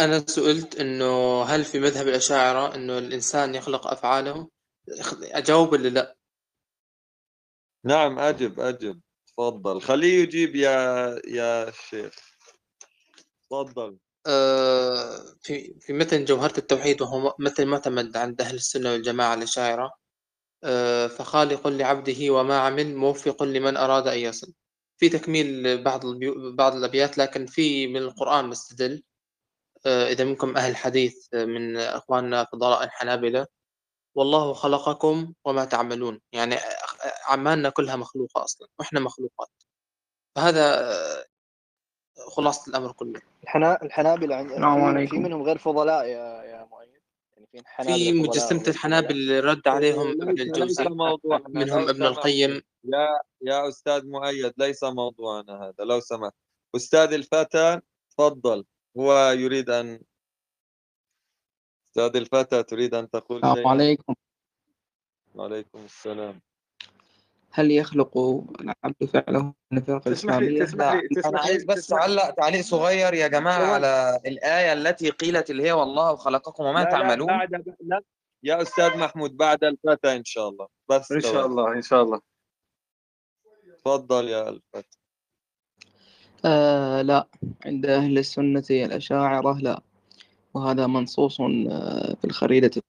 [0.00, 4.48] أنا سئلت إنه هل في مذهب الأشاعرة إنه الإنسان يخلق أفعاله؟
[5.22, 6.16] أجاوب ولا لا؟
[7.84, 9.00] نعم أجب أجب.
[9.26, 9.80] تفضل.
[9.80, 10.70] خليه يجيب يا
[11.28, 12.14] يا شيخ.
[13.50, 13.96] تفضل.
[14.26, 19.92] آه، في في متن جوهرة التوحيد وهو متن معتمد عند أهل السنة والجماعة الأشاعرة.
[20.64, 24.52] آه، فخالق لعبده وما عمل موفق لمن أراد أن يصل.
[24.98, 26.00] في تكميل بعض
[26.54, 29.02] بعض الأبيات لكن في من القرآن مستدل.
[29.86, 33.46] إذا منكم أهل حديث من أخواننا فضلاء الحنابلة
[34.14, 36.20] والله خلقكم وما تعملون.
[36.32, 36.56] يعني
[37.30, 39.50] أعمالنا كلها مخلوقة أصلا وإحنا مخلوقات.
[40.36, 40.94] فهذا
[42.28, 43.20] خلاصة الأمر كله.
[43.42, 43.82] الحنا...
[43.82, 45.08] الحنابلة عند...
[45.08, 47.00] في منهم غير فضلاء يا يا مؤيد
[47.36, 50.84] يعني في حنابلة في مجسمة الحنابل رد عليهم ابن الجوزي
[51.48, 52.62] منهم ابن القيم.
[52.84, 53.08] يا
[53.42, 56.34] يا أستاذ مؤيد ليس موضوعنا هذا لو سمحت.
[56.76, 58.64] أستاذ الفتى تفضل.
[58.98, 60.00] هو يريد أن
[61.88, 64.14] أستاذ الفتى تريد أن تقول السلام عليكم.
[65.34, 66.40] وعليكم السلام.
[67.50, 68.18] هل يخلق
[68.60, 74.20] العبد فعله النفاق الإسلامية؟ تسمح لي أنا عايز بس أعلق تعليق صغير يا جماعة على
[74.26, 77.28] الآية التي قيلت اللي هي والله خلقكم وما لا تعملون.
[77.28, 78.02] لا بعد لا.
[78.42, 80.68] يا أستاذ محمود بعد الفتى إن شاء الله.
[80.88, 82.20] بس إن شاء الله إن شاء الله.
[83.78, 84.98] تفضل يا الفتى
[86.46, 87.28] آه لا.
[87.66, 89.82] عند أهل السنة الأشاعرة لا.
[90.54, 92.82] وهذا منصوص آه، في الخريدة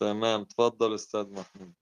[0.00, 0.44] تمام.
[0.44, 1.74] تفضل أستاذ محمود.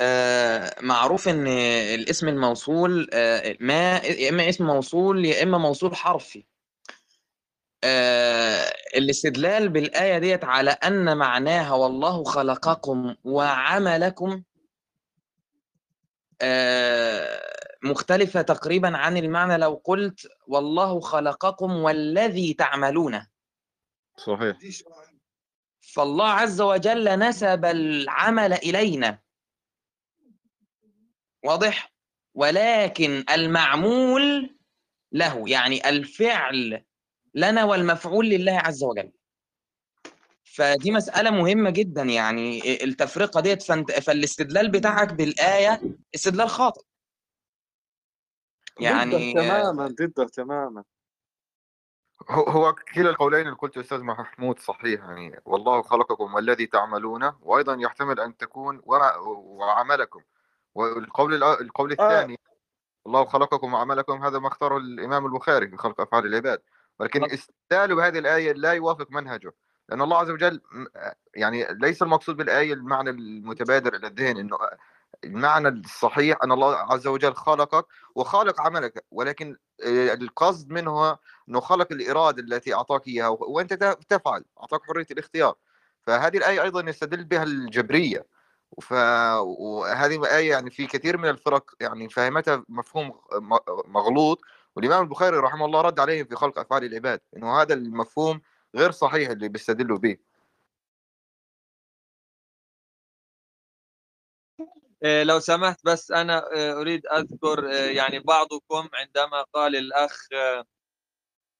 [0.00, 1.46] آه معروف إن
[1.94, 6.44] الاسم الموصول آه ما يا إما اسم موصول يا إما موصول حرفي.
[7.84, 14.42] آه الاستدلال بالآية ديت على أن معناها والله خلقكم وعملكم
[17.84, 23.28] مختلفة تقريبا عن المعنى لو قلت والله خلقكم والذي تعملونه
[24.16, 24.58] صحيح.
[25.80, 29.18] فالله عز وجل نسب العمل إلينا.
[31.44, 31.92] واضح؟
[32.34, 34.56] ولكن المعمول
[35.12, 36.84] له يعني الفعل
[37.34, 39.12] لنا والمفعول لله عز وجل.
[40.54, 43.62] فدي مسألة مهمة جدا يعني التفرقة ديت
[44.02, 45.82] فالاستدلال بتاعك بالآية
[46.14, 46.82] استدلال خاطئ.
[48.80, 50.84] يعني تماما ضده تماما.
[52.30, 58.20] هو كلا القولين اللي قلته أستاذ محمود صحيح يعني والله خلقكم والذي تعملونه وأيضا يحتمل
[58.20, 60.20] أن تكون وعملكم.
[60.74, 61.92] والقول القول آه.
[61.92, 63.06] الثاني آه.
[63.06, 66.62] الله خلقكم وعملكم هذا ما اختاره الإمام البخاري في خلق أفعال العباد.
[66.98, 69.52] ولكن استدلاله بهذه الآية لا يوافق منهجه.
[69.90, 70.60] لأن الله عز وجل
[71.34, 74.58] يعني ليس المقصود بالآية المعنى المتبادر إلى الذهن إنه
[75.24, 82.42] المعنى الصحيح أن الله عز وجل خلقك وخالق عملك ولكن القصد منه إنه خلق الإرادة
[82.42, 83.74] التي أعطاك إياها وأنت
[84.08, 85.54] تفعل أعطاك حرية الاختيار.
[86.02, 88.26] فهذه الآية أيضا يستدل بها الجبرية.
[88.82, 93.12] فهذه الايه يعني في كثير من الفرق يعني فهمتها مفهوم
[93.86, 94.40] مغلوط
[94.76, 98.40] والإمام البخاري رحمه الله رد عليهم في خلق أفعال العباد إنه هذا المفهوم
[98.76, 100.16] غير صحيح اللي بيستدلوا به
[105.02, 110.28] آه، لو سمحت بس أنا آه، أريد أذكر آه، يعني بعضكم عندما قال الأخ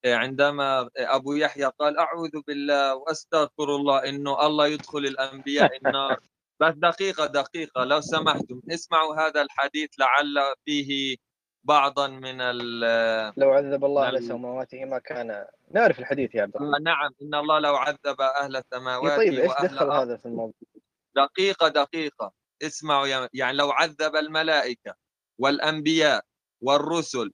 [0.07, 6.20] عندما أبو يحيى قال أعوذ بالله وأستغفر الله إنه الله يدخل الأنبياء النار.
[6.61, 11.16] بس دقيقة دقيقة لو سمحتم اسمعوا هذا الحديث لعل فيه
[11.64, 12.81] بعضا من ال
[13.37, 17.59] لو عذب الله على سماواته ما كان نعرف الحديث يا عبد الله نعم إن الله
[17.59, 20.54] لو عذب أهل السماوات طيب إيش دخل هذا في الموضوع؟
[21.16, 22.33] دقيقة دقيقة.
[22.62, 24.94] اسمعوا يعني لو عذب الملائكة
[25.38, 26.24] والأنبياء
[26.61, 27.33] والرسل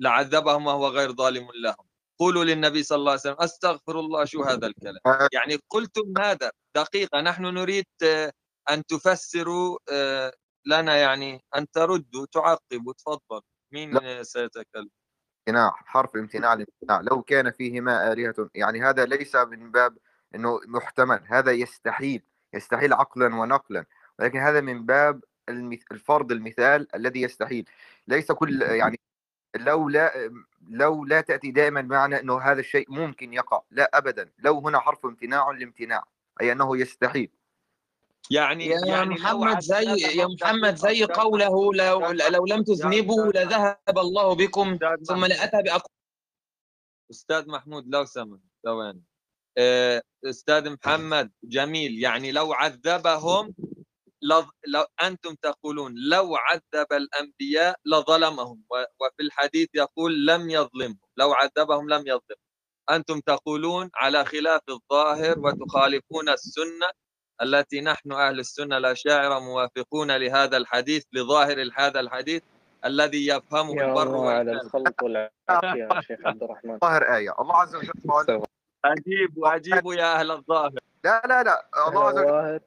[0.00, 1.88] لعذبهم وهو غير ظالم لهم.
[2.18, 5.28] قولوا للنبي صلى الله عليه وسلم أستغفر الله شو هذا الكلام؟ آه.
[5.32, 6.50] يعني قلتم هذا.
[6.76, 8.32] دقيقة نحن نريد آه،
[8.70, 10.32] أن تفسروا آه،
[10.66, 13.40] لنا يعني أن تردوا تعقبوا تفضل
[13.72, 14.22] مين.
[14.24, 14.90] سيتكلم؟
[15.48, 19.98] امتناع حرف امتناع الامتناع لو كان فيهما آلهة يعني هذا ليس من باب
[20.34, 22.22] إنه محتمل هذا يستحيل
[22.54, 23.84] يستحيل عقلا ونقلا
[24.18, 25.24] ولكن هذا من باب
[25.92, 27.68] الفرض المثال الذي يستحيل.
[28.08, 29.00] ليس كل يعني
[29.56, 30.30] لو لا
[30.68, 35.06] لو لا تأتي دائما بمعنى أنه هذا الشيء ممكن يقع لا أبدا لو هنا حرف
[35.06, 36.04] امتناع لامتناع
[36.40, 37.30] أي أنه يستحيل.
[38.30, 39.84] يعني يا يعني محمد زي
[40.18, 45.92] يا محمد زي قوله لو لو لم تذنبوا لذهب الله بكم ثم لأتى بأقوى
[47.10, 49.02] أستاذ محمود لو سمح ثواني.
[49.58, 51.98] آه، أستاذ محمد جميل.
[52.02, 53.54] يعني لو عذبهم
[54.66, 60.98] لو أنتم تقولون لو عذب الأنبياء لظلمهم وفي الحديث يقول لم يظلمهم.
[61.16, 62.48] لو عذبهم لم يظلمهم
[62.90, 66.90] أنتم تقولون على خلاف الظاهر وتخالفون السنة
[67.42, 72.42] التي نحن أهل السنة الأشاعرة موافقون لهذا الحديث لظاهر هذا الحديث
[72.84, 76.78] الذي يفهمه البر على الخلط والعافية يا شيخ عبد الرحمن.
[76.78, 77.34] ظاهر آية.
[77.40, 78.42] الله عز وجل قال
[78.84, 80.78] أجيبوا أجيبوا يا أهل الظاهر.
[81.04, 81.68] لا لا لا.
[81.88, 82.60] الله عز وجل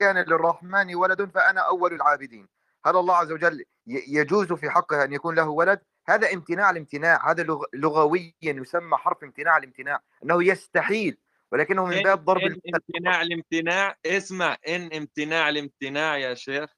[0.00, 2.48] كان للرحمن ولد فأنا أول العابدين.
[2.86, 7.30] هل الله عز وجل يجوز في حقه أن يكون له ولد؟ هذا امتناع الامتناع.
[7.30, 10.00] هذا لغويا يسمى حرف امتناع الامتناع.
[10.24, 11.18] أنه يستحيل.
[11.52, 13.96] ولكنه من باب ضرب إن امتناع الامتناع.
[14.06, 16.70] اسمع إن امتناع الامتناع يا شيخ.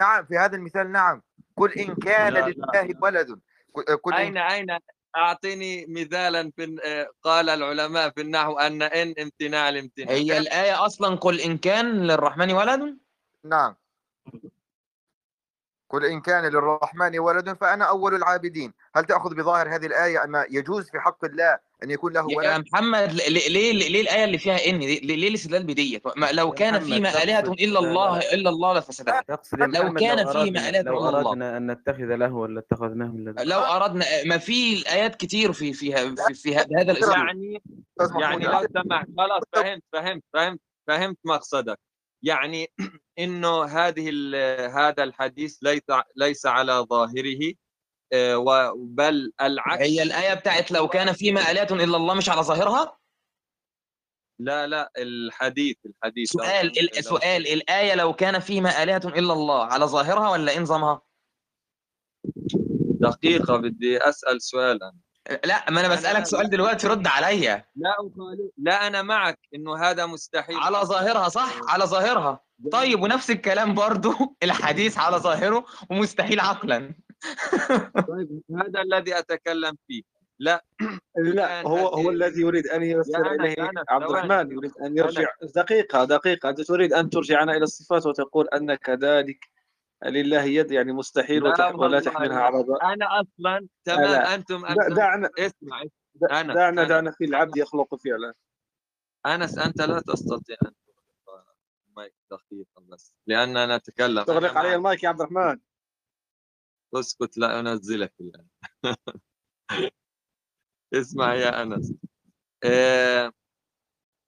[0.00, 1.22] نعم في هذا المثال نعم.
[1.56, 2.98] قل إن كان لا لله لا.
[3.02, 3.40] ولد.
[4.02, 4.50] قل أين إن...
[4.50, 4.78] أين
[5.16, 6.78] أعطيني مثالا في
[7.22, 10.14] قال العلماء في النحو أن إن امتناع الامتناع.
[10.14, 12.98] هي الآية أصلا قل إن كان للرحمن ولد؟
[13.44, 13.76] نعم.
[15.88, 18.72] قل إن كان للرحمن ولد فأنا أول العابدين.
[18.96, 22.46] هل تأخذ بظاهر هذه الآية أن يجوز في حق الله أن يكون له ولد.
[22.46, 27.22] يا محمد ليه ليه, ليه الآية اللي فيها إن ليه الاستدلال بديت لو كان فيما
[27.22, 29.14] آلهة إلا الله إلا الله لفسدت
[29.54, 34.04] لو كان فيما آلهة لو أردنا أن نتخذ له ولا اتخذناه من لدن لو أردنا
[34.26, 37.62] ما في آيات كتير في فيها في, في هذا الإسلام يعني
[38.20, 39.08] يعني لو سمحت.
[39.18, 41.78] خلاص فهمت فهمت فهمت فهمت مقصدك.
[42.22, 42.70] يعني
[43.18, 44.10] إنه هذه
[44.78, 45.82] هذا الحديث ليس
[46.16, 47.54] ليس على ظاهره.
[48.76, 49.82] بل العكس.
[49.82, 52.98] هي الآية بتاعت لو كان فيما الهه إلا الله مش على ظاهرها؟
[54.38, 56.30] لا لا الحديث الحديث.
[56.30, 56.72] سؤال
[57.04, 61.02] سؤال الآية لو كان فيما الهه إلا الله على ظاهرها ولا إيه نظامها؟
[63.00, 64.92] دقيقة بدي أسأل سؤالا
[65.44, 67.64] لا ما أنا بسألك أنا سؤال دلوقتي رد عليا.
[67.76, 67.96] لا
[68.58, 70.56] لا أنا معك إنه هذا مستحيل.
[70.56, 72.40] على ظاهرها صح؟ على ظاهرها.
[72.72, 74.12] طيب ونفس الكلام برضو.
[74.42, 76.94] الحديث على ظاهره ومستحيل عقلا.
[78.08, 80.02] طيب هذا الذي أتكلم فيه.
[80.38, 80.64] لا
[81.16, 85.28] لا هو هو الذي يريد أن يرسل إليه عبد الرحمن يريد أن يرجع.
[85.56, 86.48] دقيقة دقيقة.
[86.48, 89.38] أنت تريد أن ترجعنا إلى الصفات وتقول ان كذلك
[90.04, 94.94] لله يد يعني مستحيل ولا تحملها على أنا أصلا تمام أنتم, أنتم.
[94.94, 95.82] دعنا اسمع
[96.30, 98.34] أنا دعنا دعنا في العبد يخلق فعلا.
[99.26, 100.72] انس أنت لا تستطيع أن
[101.88, 104.22] المايك دقيقه بس لأننا نتكلم.
[104.22, 105.58] تغلق علي المايك يا عبد الرحمن.
[107.00, 108.46] اسكت لا أنزلك الآن.
[110.94, 111.94] اسمع يا أنس.
[112.64, 113.32] آه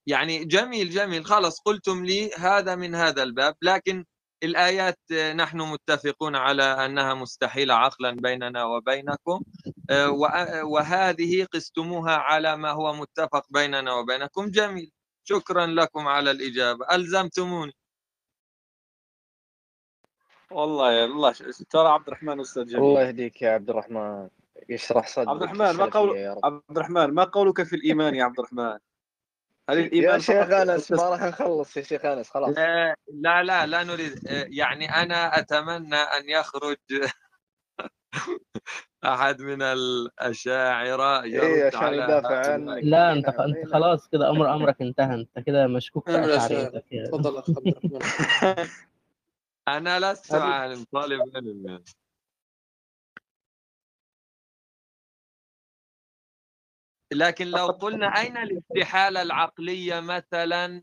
[0.09, 1.25] يعني جميل جميل.
[1.25, 3.55] خلص قلتم لي هذا من هذا الباب.
[3.63, 4.05] لكن
[4.43, 4.99] الآيات
[5.37, 9.43] نحن متفقون على أنها مستحيلة عقلا بيننا وبينكم.
[9.91, 10.11] آه،
[10.65, 14.51] وهذه قستموها على ما هو متفق بيننا وبينكم.
[14.51, 14.93] جميل.
[15.29, 16.87] شكرا لكم على الإجابة.
[16.95, 17.73] ألزمتموني.
[20.51, 21.35] والله الله
[21.71, 22.85] ترى عبد الرحمن أستاذ جميل.
[22.85, 24.29] الله يهديك يا عبد الرحمن.
[24.69, 28.79] يشرح صدرك عبد الرحمن ما قول عبد الرحمن ما قولك في الإيمان يا عبد الرحمن؟
[29.71, 32.57] هل الإيمان يا شيخ أنس ما راح نخلص يا شيخ أنس خلاص.
[33.09, 36.77] لا لا لا نريد يعني أنا أتمنى أن يخرج
[39.05, 42.85] أحد من الأشاعرة يرد إيه عشان يدافع عنك.
[42.85, 47.67] لا أنت أنت خلاص كده أمر أمرك انتهى أنت كده مشكوك في تفضل اخ عبد
[47.67, 48.69] الرحمن.
[49.69, 51.85] أنا لست عالم طالب علم يعني.
[57.13, 60.83] لكن لو قلنا أين الاستحالة العقلية مثلا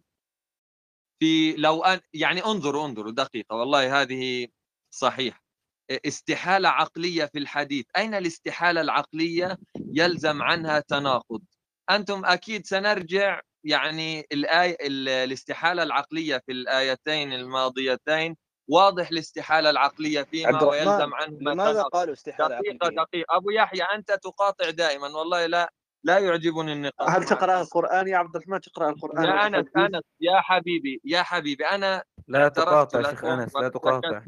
[1.19, 4.47] في لو أن يعني انظروا انظروا دقيقة والله هذه
[4.93, 5.43] صحيح
[5.91, 7.85] استحالة عقلية في الحديث.
[7.97, 9.57] أين الاستحالة العقلية
[9.93, 11.41] يلزم عنها تناقض؟
[11.89, 21.13] أنتم أكيد سنرجع يعني الآية الاستحالة العقلية في الآيتين الماضيتين واضح الاستحالة العقلية فيما ويلزم
[21.13, 23.37] عنه لماذا قالوا استحالة دقيقة عقلية؟ دقيقة.
[23.37, 25.07] أبو يحيى أنت تقاطع دائما.
[25.07, 25.73] والله لا
[26.03, 27.09] لا يعجبني النقاش.
[27.09, 31.65] هل تقرأ القرآن يا عبد الرحمن؟ تقرأ القرآن يا أنس أنس يا حبيبي يا حبيبي.
[31.65, 34.25] أنا لا تقاطع شيخ أنس لا تقاطع.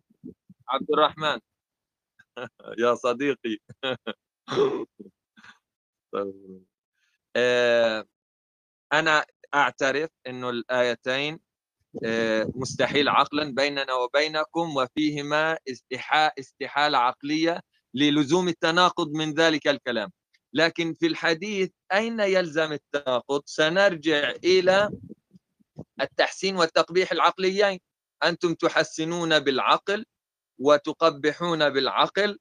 [0.69, 1.39] عبد الرحمن.
[2.83, 3.57] يا صديقي.
[7.35, 8.05] آه،
[8.93, 11.39] أنا أعترف إنه الآيتين
[12.55, 15.57] مستحيل عقلا بيننا وبينكم وفيهما
[16.39, 17.61] استحالة عقلية
[17.93, 20.11] للزوم التناقض من ذلك الكلام.
[20.53, 24.89] لكن في الحديث أين يلزم التناقض؟ سنرجع إلى
[26.01, 27.79] التحسين والتقبيح العقليين.
[28.23, 30.05] أنتم تحسنون بالعقل
[30.59, 32.39] وتقبحون بالعقل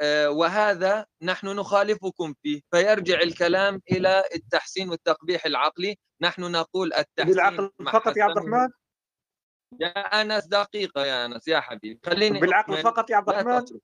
[0.00, 2.60] آه، وهذا نحن نخالفكم فيه.
[2.70, 5.98] فيرجع الكلام إلى التحسين والتقبيح العقلي.
[6.22, 8.68] نحن نقول التحسين بالعقل فقط يا عبد الرحمن؟
[9.80, 12.00] يا أنس دقيقة يا أنس يا حبيبي.
[12.06, 13.78] خليني بالعقل فقط يا عبد الرحمن.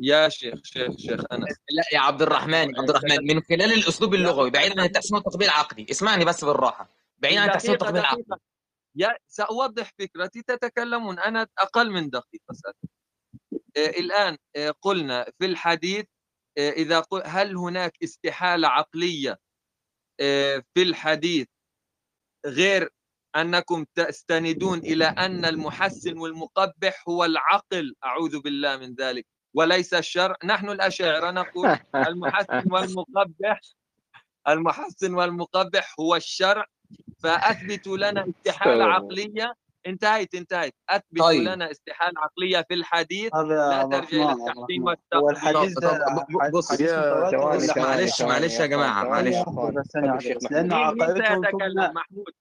[0.00, 1.56] يا شيخ شيخ شيخ أنس.
[1.70, 5.48] لا يا عبد الرحمن يا عبد الرحمن من خلال الأسلوب اللغوي بعيدا عن التحسين والتطبيق
[5.48, 6.90] العقلي اسمعني بس بالراحة.
[7.18, 8.24] بعيدا عن التحسين والتطبيق العقلي
[8.96, 10.42] يا سأوضح فكرتي.
[10.42, 12.74] تتكلمون أنا أقل من دقيقة
[13.76, 14.38] الآن
[14.82, 16.06] قلنا في الحديث
[16.58, 19.38] إذا قل هل هناك استحالة عقلية
[20.74, 21.46] في الحديث
[22.46, 22.92] غير
[23.40, 27.94] أنكم تستندون إلى أن المحسن والمقبح هو العقل.
[28.04, 29.26] أعوذ بالله من ذلك.
[29.54, 33.60] وليس الشرع نحن الأشاعرة نقول المحسن والمقبح
[34.48, 36.66] المحسن والمقبح هو الشرع.
[37.22, 39.54] فأثبتوا لنا استحالة عقلية
[39.86, 41.42] انتهيت انتهيت اثبت طيب.
[41.42, 46.82] لنا استحالة عقلية في الحديث؟ لا ترجع إلى التحسين والتقدير هو الحديث ده بص
[47.76, 49.36] معلش معلش يا جماعة معلش.
[50.50, 51.42] لأن عقائدتهم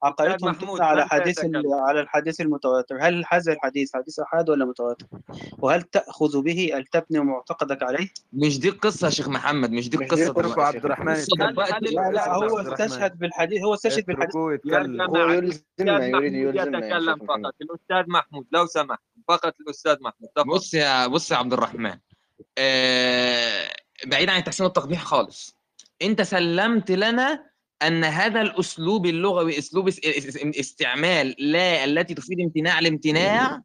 [0.03, 1.39] عقائدتهم تبنى على حديث
[1.87, 2.97] على الحديث المتواتر.
[3.01, 5.05] هل هذا الحديث حديث احاد ولا متواتر؟
[5.59, 9.97] وهل تأخذ به هل تبني معتقدك عليه؟ مش دي القصة يا شيخ محمد مش دي
[9.97, 10.33] القصة.
[10.57, 14.35] عبد الرحمن لا لا هو استشهد بالحديث هو استشهد بالحديث.
[14.35, 20.49] هو يلزمنا يريد يلزمنا فقط الأستاذ محمود لو سمحت فقط الأستاذ محمود تفضل.
[20.49, 21.97] بص يا بص يا عبد الرحمن
[22.57, 23.69] آه
[24.05, 25.57] بعيد عن التحسين والتقبيح خالص.
[26.01, 27.49] أنت سلمت لنا
[27.81, 29.87] أن هذا الأسلوب اللغوي أسلوب
[30.59, 33.61] استعمال لا التي تفيد امتناع الامتناع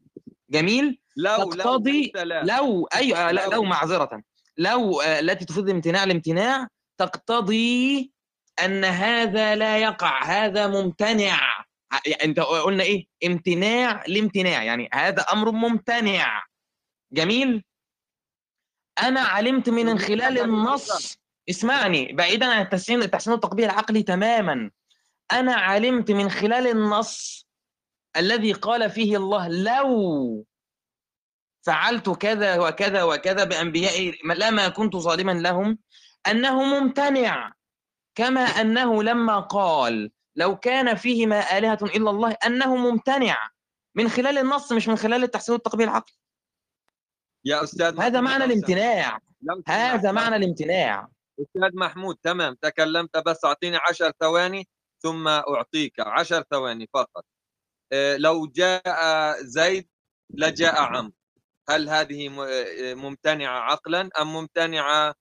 [0.50, 3.62] جميل؟ لو تقتضي لو, لو أيوه لا لو.
[3.62, 4.22] معذرة.
[4.58, 8.12] لو التي تفيد امتناع الامتناع تقتضي
[8.64, 11.51] أن هذا لا يقع هذا ممتنع.
[12.06, 16.44] يعني انت قلنا إيه؟ امتناع لامتناع يعني هذا أمر ممتنع.
[17.12, 17.64] جميل؟
[19.02, 21.18] أنا علمت من خلال النص.
[21.50, 24.70] اسمعني بعيدا عن التحسين التحسين التقبيح العقلي تماما.
[25.32, 27.46] أنا علمت من خلال النص
[28.16, 30.46] الذي قال فيه الله لو
[31.66, 35.78] فعلت كذا وكذا وكذا بانبيائي لما كنت ظالما لهم
[36.26, 37.52] أنه ممتنع.
[38.14, 43.50] كما أنه لما قال لو كان فيهما آلهة إلا الله أنه ممتنع
[43.94, 46.16] من خلال النص مش من خلال التحسين والتقبيل العقلي
[47.44, 49.18] يا أستاذ هذا معنى الامتناع.
[49.68, 51.08] هذا معنى الامتناع.
[51.40, 52.54] أستاذ محمود تمام.
[52.54, 54.68] تكلمت بس أعطيني عشر ثواني
[55.02, 56.00] ثم أعطيك.
[56.00, 57.24] عشر ثواني فقط.
[58.16, 59.88] لو جاء زيد
[60.30, 61.12] لجاء عمرو.
[61.68, 62.28] هل هذه
[62.94, 65.14] ممتنعة عقلا أم ممتنعة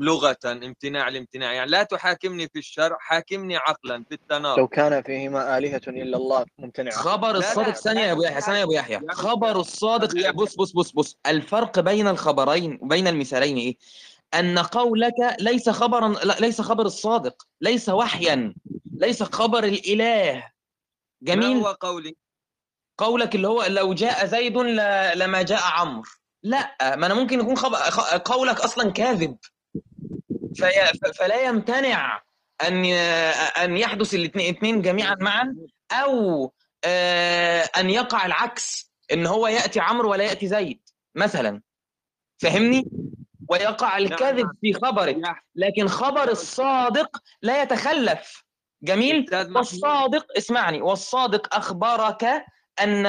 [0.00, 4.58] لغة امتناع الامتناع يعني لا تحاكمني في الشرع حاكمني عقلا في التناقض.
[4.58, 8.64] لو كان فيهما آلهة إلا الله ممتنع خبر الصادق ثانية يا أبو يحيى ثانية يا
[8.64, 9.00] أبو يحيى.
[9.10, 11.16] خبر الصادق بص بص بص بص.
[11.26, 13.76] الفرق بين الخبرين وبين المثالين إيه؟
[14.34, 18.54] أن قولك ليس خبرا ليس خبر الصادق ليس وحيا
[18.92, 20.50] ليس خبر الإله.
[21.22, 22.16] جميل؟ ما هو قولي؟
[22.98, 24.56] قولك اللي هو لو جاء زيد
[25.16, 26.10] لما جاء عمرو.
[26.42, 27.78] لا ما أنا ممكن يكون خبر
[28.24, 29.36] قولك أصلا كاذب.
[30.60, 32.22] في فلا يمتنع
[32.62, 32.84] أن
[33.64, 35.56] أن يحدث الاثنين جميعا معا
[35.92, 36.52] أو
[37.76, 40.80] أن يقع العكس إن هو يأتي عمرو ولا يأتي زيد
[41.14, 41.62] مثلا.
[42.38, 42.84] فهمني؟
[43.48, 45.16] ويقع الكذب في خبرك
[45.54, 48.44] لكن خبر الصادق لا يتخلف.
[48.82, 50.82] جميل؟ والصادق اسمعني.
[50.82, 52.44] والصادق أخبرك
[52.80, 53.06] أن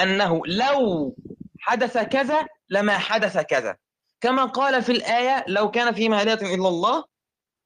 [0.00, 1.16] أنه لو
[1.60, 3.76] حدث كذا لما حدث كذا.
[4.22, 7.04] كما قال في الآية لو كان في آلهة إلا الله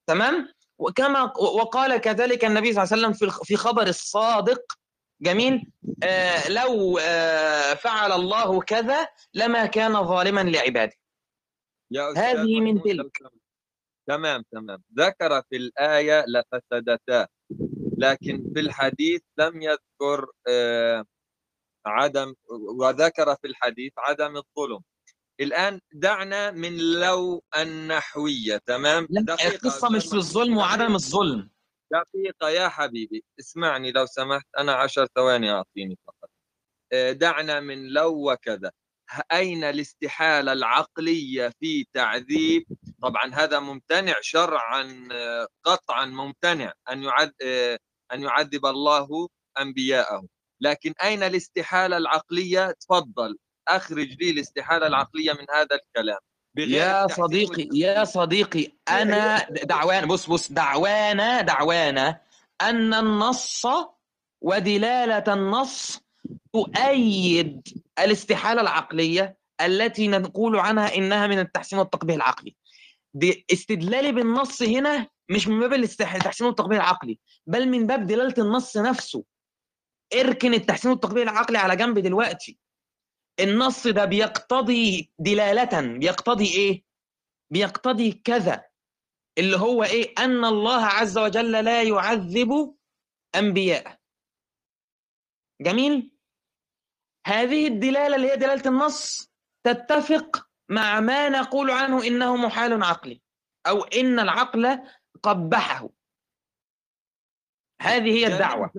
[0.07, 4.63] تمام؟ وكما وقال كذلك النبي صلى الله عليه وسلم في خبر الصادق
[5.21, 10.93] جميل؟ آه لو آه فعل الله كذا لما كان ظالما لعباده.
[12.17, 13.19] هذه من تلك.
[14.09, 17.27] تمام تمام ذكر في الآية لفسدتا
[17.99, 21.05] لكن في الحديث لم يذكر آه
[21.87, 22.35] عدم
[22.81, 24.81] وذكر في الحديث عدم الظلم.
[25.41, 31.51] الآن دعنا من لو النحوية تمام؟ دقيقة القصة مش في الظلم وعدم الظلم.
[31.93, 36.31] دقيقة يا حبيبي اسمعني لو سمحت أنا عشر ثواني أعطيني فقط.
[37.11, 38.71] دعنا من لو وكذا.
[39.33, 42.65] أين الاستحالة العقلية في تعذيب؟
[43.03, 45.09] طبعا هذا ممتنع شرعا
[45.65, 47.33] قطعا ممتنع أن يعد
[48.13, 50.27] أن يعذب الله أنبياءه.
[50.61, 53.37] لكن أين الاستحالة العقلية؟ تفضل.
[53.69, 56.19] أخرج لي الاستحالة العقلية من هذا الكلام.
[56.59, 62.21] يا صديقي يا صديقي أنا دعوانا بص بص دعوانا دعوانا
[62.63, 63.67] أن النص
[64.41, 66.01] ودلالة النص
[66.53, 72.57] تؤيد الاستحالة العقلية التي نقول عنها إنها من التحسين والتقبيح العقلي.
[73.15, 78.77] دي استدلالي بالنص هنا مش من باب التحسين والتقبيح العقلي بل من باب دلالة النص
[78.77, 79.25] نفسه.
[80.15, 82.59] اركن التحسين والتقبيح العقلي على جنب دلوقتي.
[83.41, 86.85] النص ده بيقتضي دلالة بيقتضي إيه؟
[87.51, 88.65] بيقتضي كذا
[89.39, 92.77] اللي هو إيه؟ أن الله عز وجل لا يعذب
[93.35, 93.99] أنبياء.
[95.61, 96.11] جميل؟
[97.27, 99.31] هذه الدلالة اللي هي دلالة النص
[99.67, 103.23] تتفق مع ما نقول عنه إنه محال عقلي
[103.67, 104.79] أو إن العقل
[105.23, 105.89] قبحه.
[107.81, 108.71] هذه هي الدعوة.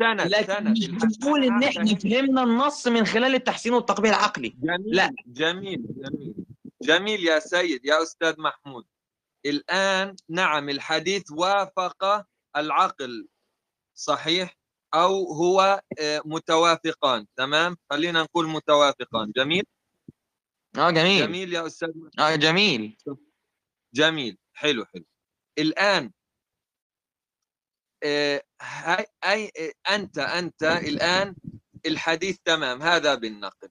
[0.00, 4.48] لكن مش بنقول إن إحنا فهمنا النص من خلال التحسين والتقبيح العقلي.
[4.48, 5.14] جميل لا.
[5.26, 6.34] جميل جميل.
[6.82, 8.84] جميل يا سيد يا أستاذ محمود.
[9.46, 12.26] الآن نعم الحديث وافق
[12.56, 13.28] العقل
[13.94, 14.56] صحيح؟
[14.94, 19.32] أو هو آه، متوافقان تمام؟ خلينا نقول متوافقان.
[19.36, 19.64] جميل؟
[20.78, 21.26] آه جميل.
[21.26, 22.96] جميل يا أستاذ آه جميل.
[23.94, 25.04] جميل حلو حلو.
[25.58, 26.12] الآن هاي
[28.04, 31.34] أي آه، أنت أنت الآن
[31.86, 33.68] الحديث تمام هذا بالنقل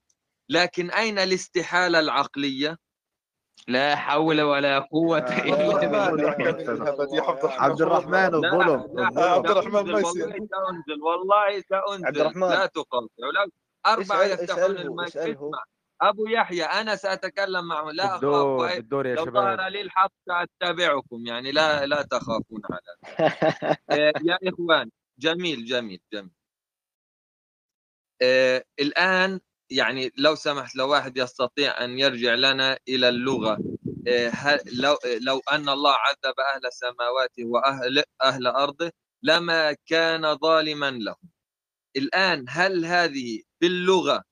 [0.50, 2.78] لكن أين الاستحالة العقلية؟
[3.68, 6.30] لا حول ولا قوة إلا بالله.
[7.44, 10.26] عبد الرحمن الظلم عبد الرحمن ما يصير.
[10.26, 12.08] والله سأنزل والله سأنزل.
[12.08, 12.50] عبد الرحمن.
[12.50, 13.08] لا تقاطع.
[13.88, 15.18] أربعة يفتحون المايك
[16.02, 19.60] أبو يحيى أنا سأتكلم معه لا بالدور وإيه، بالدور يا لو شباب.
[19.60, 22.98] ظهر لي الحق سأتبعكم يعني لا لا تخافون على
[23.92, 26.32] آه، يا إخوان جميل جميل جميل.
[28.22, 29.40] آه، الآن
[29.72, 33.60] يعني لو سمحت لو واحد يستطيع أن يرجع لنا إلى اللغة
[34.08, 38.92] آه، هل لو لو أن الله عذب أهل سماواته وأهل أهل أرضه
[39.24, 41.30] لما كان ظالما لهم.
[41.98, 44.24] الآن هل هذه باللغة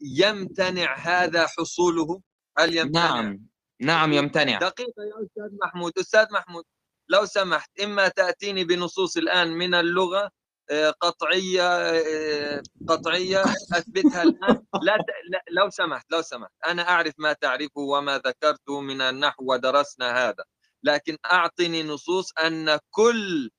[0.00, 2.20] يمتنع هذا حصوله؟
[2.58, 3.46] هل يمتنع؟ نعم
[3.80, 4.58] نعم يمتنع.
[4.58, 5.98] دقيقة يا أستاذ محمود.
[5.98, 6.64] أستاذ محمود
[7.08, 10.30] لو سمحت إما تأتيني بنصوص الآن من اللغة
[10.70, 13.42] آه، قطعية آه، قطعية
[13.72, 14.62] أثبتها الآن.
[14.82, 16.52] لا, ت- لا لو سمحت لو سمحت.
[16.66, 20.44] أنا أعرف ما تعرفه وما ذكرته من النحو ودرسنا هذا.
[20.82, 23.50] لكن أعطني نصوص أن كل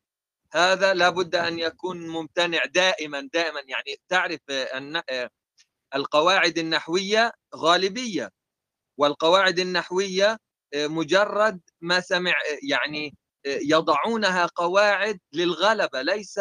[0.53, 3.59] هذا لابد أن يكون ممتنع دائما دائما.
[3.67, 5.29] يعني تعرف أن آه،
[5.95, 8.29] القواعد النحوية غالبية
[8.97, 10.37] والقواعد النحوية
[10.73, 13.15] آه، مجرد ما سمع آه، يعني
[13.45, 16.39] آه، يضعونها قواعد للغلبة ليس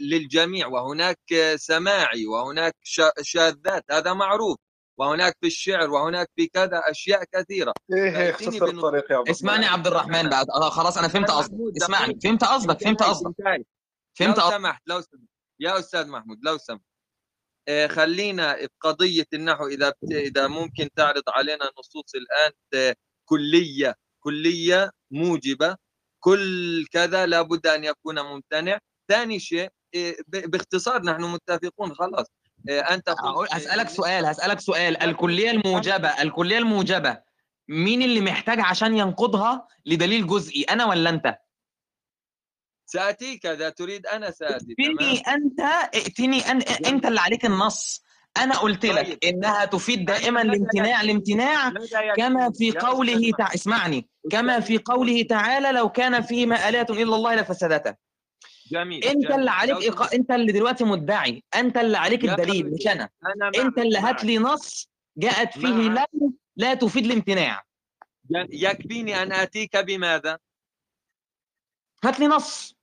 [0.00, 0.66] للجميع.
[0.66, 1.18] وهناك
[1.56, 4.56] سماعي وهناك شا- شاذات هذا معروف.
[4.98, 7.72] وهناك في الشعر وهناك في كذا أشياء كثيرة.
[7.94, 10.46] إيه فأتيني اختصر الطريق يا عبد اسمعني عبد الرحمن بعد.
[10.50, 11.54] آه خلاص أنا فهمت قصدك.
[11.82, 12.18] اسمعني.
[12.22, 13.34] فهمت قصدك فهمت قصدك.
[14.18, 15.24] فهمت لو سمحت لو سمحت.
[15.60, 16.89] يا أستاذ محمود لو سمحت.
[17.88, 24.90] خلينا في قضية النحو إذا بت- إذا ممكن تعرض علينا نصوص الآن ت- كلية كلية
[25.10, 25.76] موجبة.
[26.20, 28.78] كل كذا لابد أن يكون ممتنع.
[29.08, 32.26] ثاني شيء آه، باختصار نحن متفقون خلاص.
[32.70, 35.02] آه، أنت أقول قلت هسألك سؤال هسألك سؤال.
[35.02, 37.18] الكلية الموجبة الكلية الموجبة
[37.68, 41.36] مين اللي محتاج عشان ينقضها لدليل جزئي أنا ولا أنت؟
[42.92, 45.60] سآتيك إذا تريد أنا سآتي ائتني أنت
[45.94, 46.62] ائتني أن...
[46.62, 48.04] أنت اللي عليك النص
[48.36, 49.18] أنا قلت لك طيب.
[49.24, 51.72] إنها تفيد دائما الامتناع الامتناع؟
[52.16, 53.54] كما في قوله تع...
[53.54, 57.96] اسمعني كما في قوله تعالى لو كان فيهما آلهة إلا الله لفسدتا
[58.70, 59.32] جميل أنت جميل.
[59.32, 60.14] اللي عليك إيقا...
[60.14, 64.24] أنت اللي دلوقتي مدعي أنت اللي عليك الدليل مش أنا أنا أنت اللي هات.
[64.24, 66.08] لي نص جاءت فيه معك.
[66.14, 67.62] لم لا تفيد الامتناع
[68.50, 70.38] يكفيني أن آتيك بماذا؟
[72.04, 72.79] هات لي نص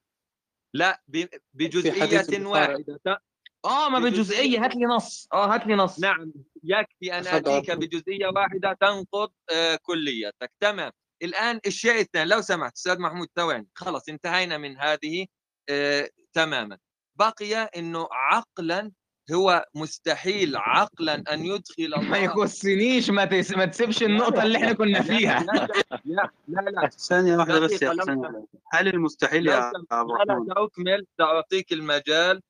[0.77, 2.45] لا ب- حديث بجزئية البخاري.
[2.45, 3.21] واحدة.
[3.65, 5.27] آه ما بجزئية هات لي نص.
[5.33, 5.99] آه هات لي نص.
[5.99, 7.51] نعم يكفي أن تفضل.
[7.51, 10.51] آتيك بجزئية واحدة تنقض آه، كليتك.
[10.59, 10.91] تمام.
[11.23, 13.67] الآن الشيء الثاني لو سمحت أستاذ محمود ثواني.
[13.75, 15.25] خلاص انتهينا من هذه
[15.69, 16.77] آه، تماما.
[17.19, 18.91] بقي أنه عقلا
[19.33, 23.51] هو مستحيل عقلا أن يدخل ما الله يخصنيش ما, تس...
[23.51, 25.67] ما تسيبش النقطة اللي إحنا كنا فيها لا
[26.05, 26.89] لا لا, لا.
[27.09, 27.89] ثانية واحدة بس يا.
[27.89, 28.47] واحدة.
[28.71, 32.41] هل المستحيل يا لا الرحمن سأكمل سأعطيك المجال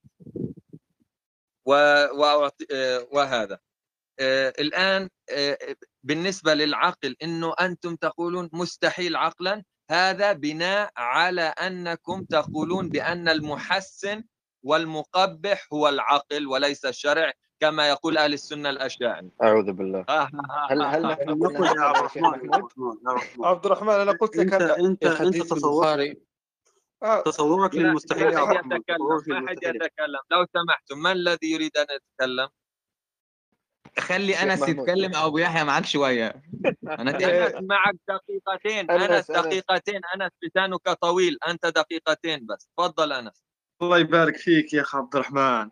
[1.66, 1.72] و...
[2.14, 2.66] وأعطي...
[3.12, 3.60] وهذا
[4.20, 5.58] آه، الآن آه،
[6.04, 14.24] بالنسبة للعقل أنه أنتم تقولون مستحيل عقلا هذا بناء على أنكم تقولون بأن المحسن
[14.64, 20.06] والمقبح هو العقل وليس الشرع كما يقول أهل السنة الأشاعرة أعوذ بالله.
[20.70, 21.82] هل هل نحن نقول يا
[23.44, 26.14] عبد الرحمن أنا قلت لك انت انت انت تصور
[27.04, 28.70] آه، تصورك لا للمستحيل يا عبد الرحمن.
[28.70, 28.82] ما
[29.28, 29.76] للمستحيل.
[29.76, 30.20] يتكلم.
[30.32, 32.50] لو سمحتم من الذي يريد أن يتكلم؟
[34.00, 34.70] خلي أنس.
[34.70, 36.42] يتكلم أو ابو يحيى معاك شوية.
[36.88, 37.12] أنا
[37.62, 39.32] معك دقيقتين أنس.
[39.32, 42.70] دقيقتين أنس لسانك طويل أنت دقيقتين بس.
[42.78, 43.47] تفضل أنس.
[43.82, 45.70] الله يبارك فيك يا اخ عبد الرحمن.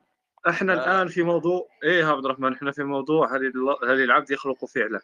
[0.49, 0.83] إحنا لا.
[0.83, 3.53] الآن في موضوع إيه يا عبد الرحمن إحنا في موضوع هل
[3.83, 5.01] هل العبد يخلق فعله.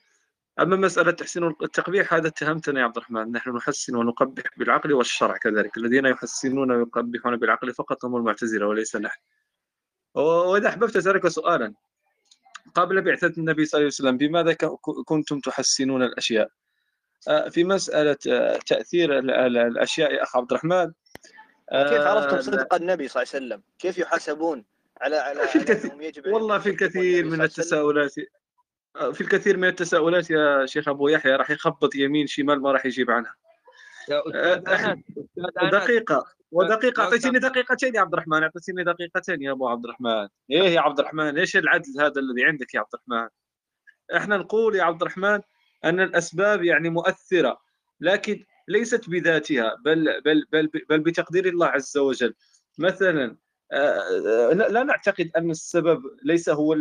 [0.60, 3.32] أما مسألة تحسين التقبيح هذا اتهمتنا يا عبد الرحمن.
[3.32, 5.78] نحن نحسن ونقبح بالعقل والشرع كذلك.
[5.78, 9.20] الذين يحسنون ويقبحون بالعقل فقط هم المعتزلة وليس نحن.
[10.16, 11.74] وإذا أحببت أسألك سؤالا.
[12.76, 14.54] قبل بعثة النبي صلى الله عليه وسلم بماذا
[15.06, 16.50] كنتم تحسنون الأشياء؟
[17.28, 20.92] آه، في مسألة آه، تأثير الأشياء يا أخ عبد الرحمن
[21.72, 24.66] كيف عرفتم صدق النبي صلى الله عليه وسلم؟ كيف يحاسبون
[25.02, 26.02] على على في الكثير.
[26.02, 28.14] يجب والله في الكثير من التساؤلات.
[29.14, 33.12] في الكثير من التساؤلات يا شيخ أبو يحيى راح يخبط يمين شمال ما راح يجيب
[33.12, 33.36] عنها.
[35.72, 36.26] دقيقة.
[36.52, 37.04] ودقيقة.
[37.04, 38.44] اعطيتني دقيقتين يا عبد الرحمن.
[38.44, 40.28] اعطيتني دقيقتين يا أبو عبد الرحمن.
[40.52, 43.30] إيه يا عبد الرحمن إيش العدل هذا الذي عندك يا عبد الرحمن؟
[44.16, 45.42] إحنا نقول يا عبد الرحمن
[45.86, 47.62] أن الأسباب يعني مؤثرة
[48.00, 52.34] لكن ليست بذاتها بل بل بل, بل بتقدير الله عز وجل.
[52.78, 53.38] مثلا
[53.74, 56.76] آه، لا نعتقد أن السبب ليس هو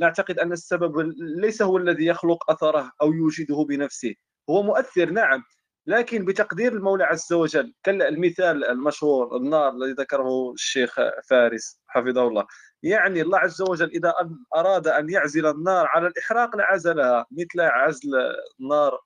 [0.00, 4.14] نعتقد أن السبب ليس هو الذي يخلق أثره أو يوجده بنفسه.
[4.50, 5.42] هو مؤثر نعم
[5.86, 7.74] لكن بتقدير المولى عز وجل.
[7.82, 10.96] كالمثال المشهور النار الذي ذكره الشيخ
[11.30, 12.46] فارس حفظه الله.
[12.82, 14.12] يعني الله عز وجل
[14.56, 17.26] أراد أن يعزل النار على الإحراق لعزلها.
[17.32, 18.10] مثل عزل
[18.60, 19.00] النار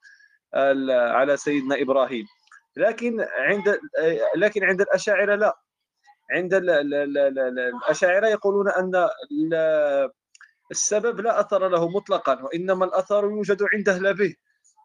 [0.90, 2.26] على سيدنا إبراهيم.
[2.76, 3.78] لكن عند
[4.36, 5.58] لكن عند الأشاعرة لا.
[6.30, 9.08] عند الأشاعرة يقولون أن
[10.70, 14.34] السبب لا أثر له مطلقا وإنما الأثر يوجد عند أهل به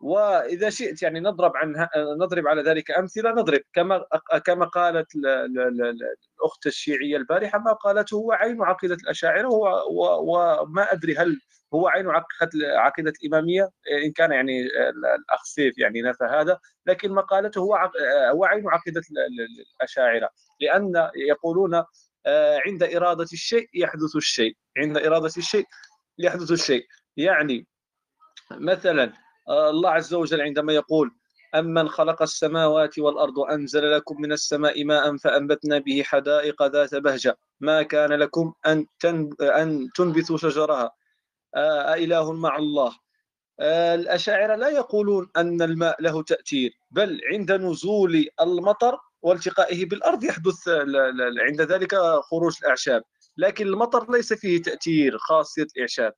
[0.01, 3.31] وإذا شئت يعني نضرب عن نضرب على ذلك أمثلة.
[3.31, 4.05] نضرب كما
[4.45, 9.49] كما قالت الأخت الشيعية البارحة ما قالته هو عين عقيدة الأشاعرة
[10.19, 11.39] وما أدري هل
[11.73, 12.07] هو عين
[12.63, 13.69] عقيدة الإمامية
[14.05, 14.65] إن كان يعني
[15.19, 17.91] الأخ سيف يعني نفى هذا لكن ما قالته هو
[18.31, 19.01] هو عين عقيدة
[19.79, 20.29] الأشاعرة.
[20.59, 21.83] لأن يقولون
[22.25, 25.65] آه، عند إرادة الشيء يحدث الشيء عند إرادة الشيء
[26.17, 26.85] يحدث الشيء.
[27.17, 27.67] يعني
[28.51, 29.13] مثلا
[29.49, 31.11] الله عز وجل عندما يقول
[31.55, 37.37] أمن خلق السماوات والأرض أنزل لكم من السماء ماء فأنبتنا به حدائق ذات بهجة.
[37.59, 38.85] ما كان لكم أن,
[39.41, 40.91] أن تنبتوا شجرها؟
[41.55, 42.95] أإله مع الله.
[43.93, 50.67] الأشاعرة لا يقولون أن الماء له تأثير بل عند نزول المطر والتقائه بالأرض يحدث
[51.47, 51.95] عند ذلك
[52.29, 53.03] خروج الأعشاب.
[53.37, 56.13] لكن المطر ليس فيه تأثير خاصية الإعشاب.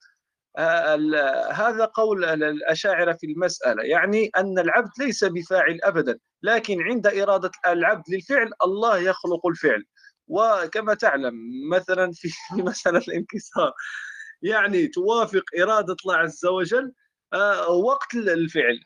[1.51, 8.03] هذا قول الأشاعرة في المسألة يعني أن العبد ليس بفاعل أبدا لكن عند إرادة العبد
[8.09, 9.85] للفعل الله يخلق الفعل.
[10.27, 11.33] وكما تعلم
[11.71, 12.29] مثلا في
[12.69, 13.73] مسألة الانكسار
[14.41, 16.93] يعني توافق إرادة الله عز وجل
[17.33, 18.79] آه، وقت الفعل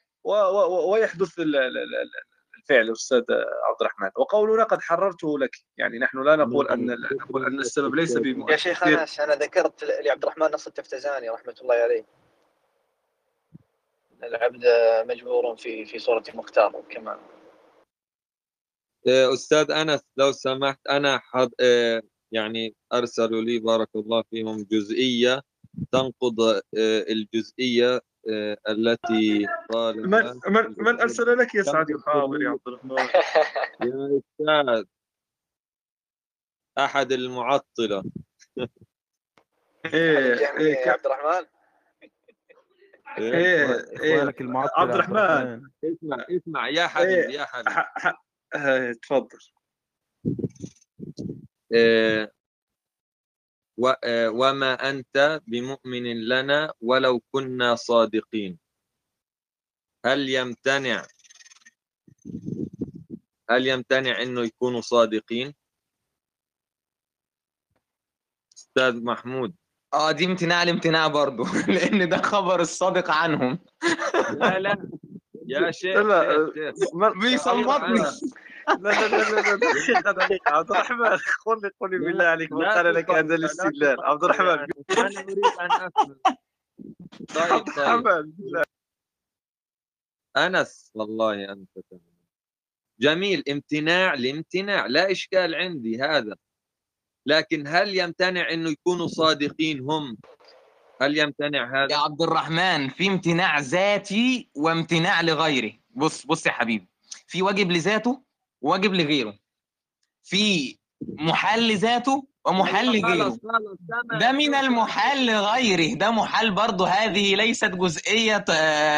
[0.89, 1.39] ويحدث
[2.67, 3.23] بالفعل أستاذ
[3.63, 4.09] عبد الرحمن.
[4.15, 5.55] وقولنا قد حررته لك.
[5.77, 8.51] يعني نحن لا نقول أن نقول أن السبب ليس بمؤثر.
[8.51, 12.05] يا شيخ انس أنا ذكرت لعبد الرحمن نص التفتزاني رحمة الله عليه.
[14.23, 14.63] العبد
[15.07, 17.19] مجبور في في صورة مختار كما.
[19.07, 21.51] إيه، أستاذ أنس لو سمحت أنا حض...
[21.59, 22.01] إيه،
[22.31, 25.41] يعني ارسلوا لي بارك الله فيهم جزئية
[25.91, 26.41] تنقض
[26.73, 28.01] إيه، الجزئية آه،
[28.69, 32.97] التي قال من, من, من أرسل لك يا سعد حاضر يا عبد الرحمن؟
[33.83, 34.85] يا أستاذ.
[36.77, 38.03] أحد المعطلة.
[39.85, 41.47] إيه إيه يا عبد الرحمن.
[43.17, 45.69] إيه إيه عبد الرحمن.
[45.83, 47.81] اسمع اسمع يا حبيبي إيه يا حبيبي.
[48.55, 49.37] إيه، تفضل.
[51.73, 52.31] إيه آه،
[53.77, 58.59] وما أنت بمؤمن لنا ولو كنا صادقين.
[60.05, 61.05] هل يمتنع
[63.49, 65.53] هل يمتنع إنه يكونوا صادقين؟
[68.57, 69.55] أستاذ محمود.
[69.93, 71.43] آه دي امتناع الامتناع برضه
[71.75, 73.59] لأن ده خبر الصادق عنهم.
[74.37, 74.89] لا لا.
[75.47, 76.51] يا شيخ لا
[77.21, 78.03] بيصمتني.
[78.67, 82.93] لا لا لا لا دقيقة عبد الرحمن قل لي قل لي بالله عليك من قال
[82.93, 84.67] لك هذا الاستدلال عبد الرحمن أنا
[85.19, 85.89] اريد ان اسمع
[87.35, 88.63] طيب طيب
[90.37, 91.69] انس والله انت
[92.99, 96.35] جميل امتناع لامتناع لا اشكال عندي هذا
[97.25, 100.17] لكن هل يمتنع انه يكونوا صادقين هم
[101.01, 106.87] هل يمتنع هذا يا عبد الرحمن في امتناع ذاتي وامتناع لغيره بص بص يا حبيبي
[107.27, 108.26] في واجب لذاته
[108.61, 109.37] وواجب لغيره.
[110.23, 113.39] في محل لذاته ومحل لغيره
[114.19, 118.37] ده من المحال لغيره ده محال برضه هذه ليست جزئية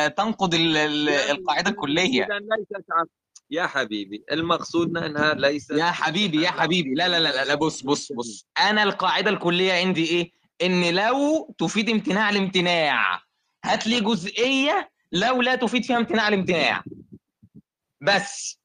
[0.07, 2.27] تنقض القاعدة الكلية.
[3.51, 6.93] يا حبيبي المقصود إنها ليست يا حبيبي يا حبيبي.
[6.93, 8.45] لا لا لا لا بص بص بص.
[8.57, 10.31] أنا القاعدة الكلية عندي إيه؟
[10.61, 13.21] إن لو تفيد امتناع الامتناع.
[13.65, 16.83] هات لي جزئية لو لا تفيد فيها امتناع الامتناع.
[18.01, 18.58] بس.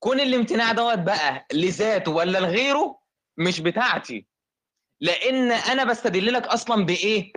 [0.00, 3.00] كون الامتناع دوت بقى لذاته ولا لغيره
[3.38, 4.26] مش بتاعتي.
[5.00, 7.32] لأن أنا بستدل لك أصلا بإيه؟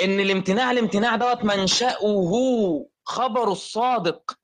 [0.00, 4.38] إن الامتناع الامتناع دوت منشأه خبر الصادق.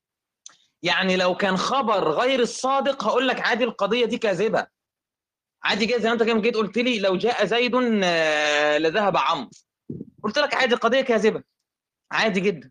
[0.83, 4.67] يعني لو كان خبر غير الصادق هقول لك عادي القضية دي كاذبة.
[5.63, 7.75] عادي جدا زي ما أنت كده جيت قلت لي لو جاء زيد
[8.05, 9.51] آه، لذهب عمرو.
[10.23, 11.43] قلت لك عادي القضية كاذبة.
[12.13, 12.71] عادي جدا.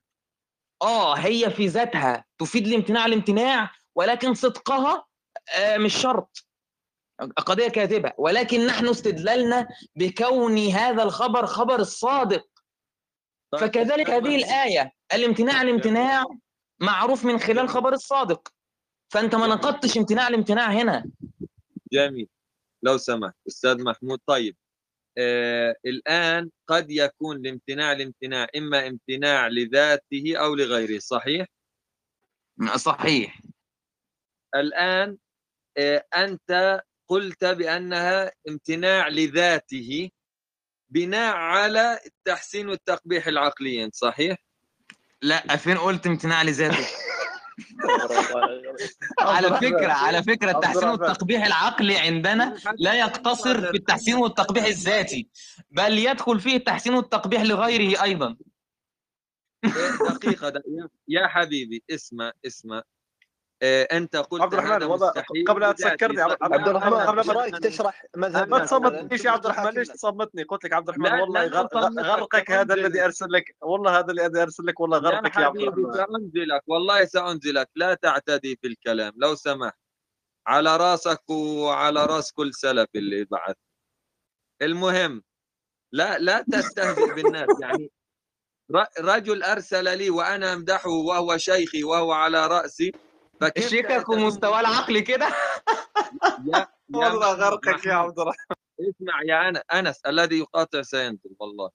[0.81, 5.05] آه هي في ذاتها تفيد الامتناع الامتناع ولكن صدقها
[5.57, 6.47] آه، مش شرط.
[7.37, 8.13] قضية كاذبة.
[8.17, 12.47] ولكن نحن استدللنا بكون هذا الخبر خبر الصادق.
[13.51, 16.23] طيب، فكذلك هذه الآية الامتناع الامتناع
[16.79, 18.47] معروف من خلال خبر الصادق.
[19.13, 21.05] فأنت ما نقضتش امتناع الامتناع هنا.
[21.93, 22.27] جميل.
[22.83, 24.57] لو سمحت أستاذ محمود طيب
[25.17, 31.47] آه الآن قد يكون الامتناع الامتناع إما امتناع لذاته أو لغيره صحيح؟
[32.75, 33.41] صحيح.
[34.55, 35.17] الآن
[35.77, 40.09] آه أنت قلت بأنها امتناع لذاته
[40.89, 44.37] بناء على التحسين والتقبيح العقليين صحيح؟
[45.21, 46.87] لا فين قلت امتناع لذاته؟
[49.19, 55.27] على فكرة على فكرة التحسين والتقبيح العقلي عندنا لا يقتصر في التحسين والتقبيح الذاتي
[55.71, 58.37] بل يدخل فيه التحسين والتقبيح لغيره أيضا.
[60.09, 60.53] دقيقة.
[61.07, 62.83] يا حبيبي اسمع اسمع.
[63.63, 64.83] أنت قلت عبد الرحمن
[65.47, 69.71] قبل ان تسكرني عبد الرحمن قبل ما رايك تشرح مذهب ما تصمتنيش يا عبد الرحمن؟
[69.71, 71.47] ليش تصمتني؟ قلت لك عبد الرحمن والله
[72.01, 73.55] غرقك هذا الذي أرسل لك.
[73.61, 75.93] والله هذا الذي أرسل لك والله غرقك يا عبد الرحمن.
[75.93, 77.69] سأنزلك والله سأنزلك.
[77.75, 79.13] لا تعتدي في الكلام.
[79.15, 79.79] لو سمحت.
[80.47, 83.55] على راسك وعلى راس كل سلف اللي بعث
[84.61, 85.23] المهم
[85.91, 87.49] لا لا تستهزئ بالناس.
[87.61, 87.91] يعني
[88.99, 92.91] رجل أرسل لي وأنا أمدحه وهو شيخي وهو على رأسي
[93.57, 95.27] شكك ومستواه العقلي كده.
[96.93, 98.55] والله غرقك يا عبد الرحمن.
[98.79, 101.69] اسمع يا أنا أنس الذي يقاطع سينزل والله.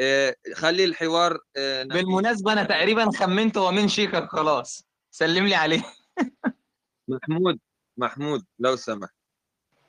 [0.00, 4.86] إيه خلي الحوار إيه بالمناسبة أنا تقريبا خمنت هو من شيكك خلاص.
[5.10, 5.82] سلم لي عليه.
[7.08, 7.58] محمود
[7.96, 9.14] محمود لو سمحت.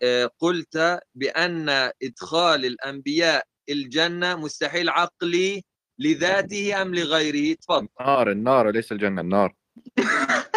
[0.01, 1.69] إيه قلت بأن
[2.03, 5.63] إدخال الأنبياء الجنة مستحيل عقلي
[5.99, 7.87] لذاته أم لغيره؟ تفضل.
[7.99, 9.55] النار النار ليس الجنة النار.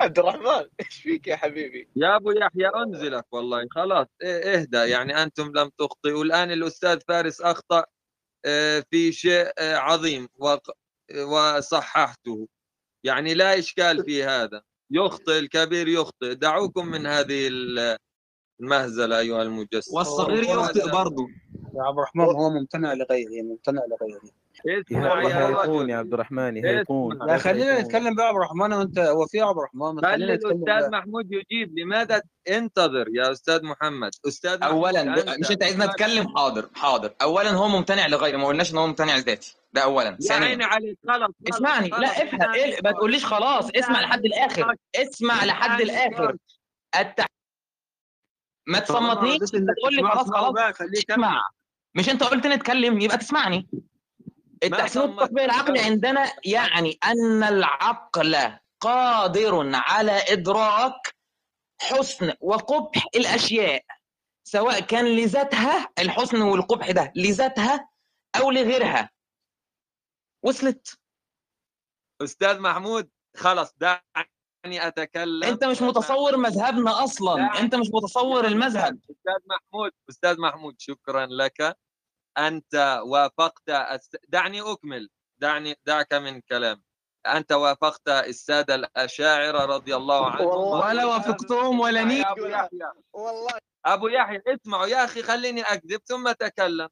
[0.00, 5.22] عبد الرحمن إيش فيك يا حبيبي؟ يا أبو يحيى أنزلك والله خلاص إيه، اهدى يعني
[5.22, 6.24] أنتم لم تخطئوا.
[6.24, 7.84] الآن الأستاذ فارس أخطأ
[8.44, 10.28] آه، في شيء آه، عظيم
[11.26, 12.48] وصححته.
[13.04, 14.62] يعني لا إشكال في هذا.
[14.90, 16.34] يخطئ الكبير يخطئ.
[16.34, 17.50] دعوكم من هذه
[18.60, 19.96] المهزلة أيها المجسم.
[19.96, 21.28] والصغير يخطئ برضه
[21.74, 24.43] يا عبد الرحمن هو ممتنع لغيره ممتنع لغيره.
[24.68, 27.18] هيكون يا عبد الرحمن هيكون.
[27.18, 31.78] لا خلينا نتكلم بقى عبد الرحمن وانت هو في عبد الرحمن؟ خلينا الأستاذ محمود يجيب.
[31.78, 35.04] لماذا انتظر يا أستاذ محمد؟ أستاذ اولا
[35.38, 37.12] مش أنت عايزنا نتكلم؟ حاضر حاضر.
[37.22, 39.56] اولا هو ممتنع لغيره ما قلناش إن هو ممتنع لذاتي.
[39.72, 40.18] ده اولا.
[40.30, 40.98] يا عيني عليك.
[41.08, 41.88] خلاص اسمعني.
[41.88, 42.52] لا افهم.
[42.52, 43.70] إيه ما تقوليش خلاص.
[43.74, 44.74] اسمع لحد الآخر.
[44.96, 46.36] اسمع لحد الآخر.
[47.00, 47.26] التع...
[48.66, 50.54] ما تصمتنيش تقول لي خلاص خلاص.
[50.80, 51.40] اسمع.
[51.94, 53.68] مش أنت قلت نتكلم؟ يبقى تسمعني.
[54.62, 61.14] التحسين التطبيق العقلي عندنا يعني أن العقل قادر على إدراك
[61.80, 63.84] حسن وقبح الأشياء
[64.44, 67.88] سواء كان لذاتها الحسن والقبح ده لذاتها
[68.36, 69.10] أو لغيرها.
[70.44, 70.98] وصلت؟
[72.22, 75.44] أستاذ محمود خلاص دعني أتكلم.
[75.44, 78.98] أنت مش متصور مذهبنا أصلا أنت مش متصور المذهب.
[79.10, 81.76] أستاذ محمود أستاذ محمود شكرا لك.
[82.38, 83.62] أنت وافقت
[84.28, 86.82] دعني أكمل دعني دعك من كلام.
[87.26, 92.92] أنت وافقت السادة الأشاعرة رضي الله عنهم ولا وافقتهم ولا نيك أبو يحيى.
[93.12, 93.52] والله.
[93.86, 96.88] أبو يحيى اسمعوا يا أخي خليني أكذب ثم أتكلم.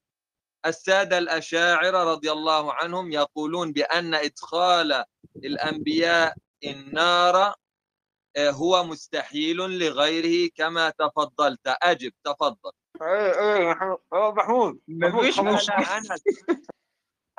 [0.67, 5.05] السادة الأشاعرة رضي الله عنهم يقولون بأن إدخال
[5.37, 6.35] الأنبياء
[6.65, 7.55] النار
[8.37, 11.61] آه، هو مستحيل لغيره كما تفضلت.
[11.67, 12.73] أجب تفضل.
[13.03, 14.79] إيه إيه محمود.
[14.89, 15.97] مفيش مشكلة.
[15.97, 16.11] انس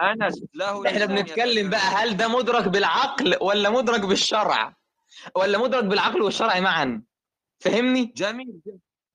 [0.02, 4.76] انس له إحنا بنتكلم بقى هل ده مدرك بالعقل ولا مدرك بالشرع؟
[5.36, 7.04] ولا مدرك بالعقل والشرع معا؟
[7.60, 8.60] فهمني؟ جميل.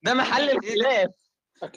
[0.03, 1.11] ده محل الخلاف.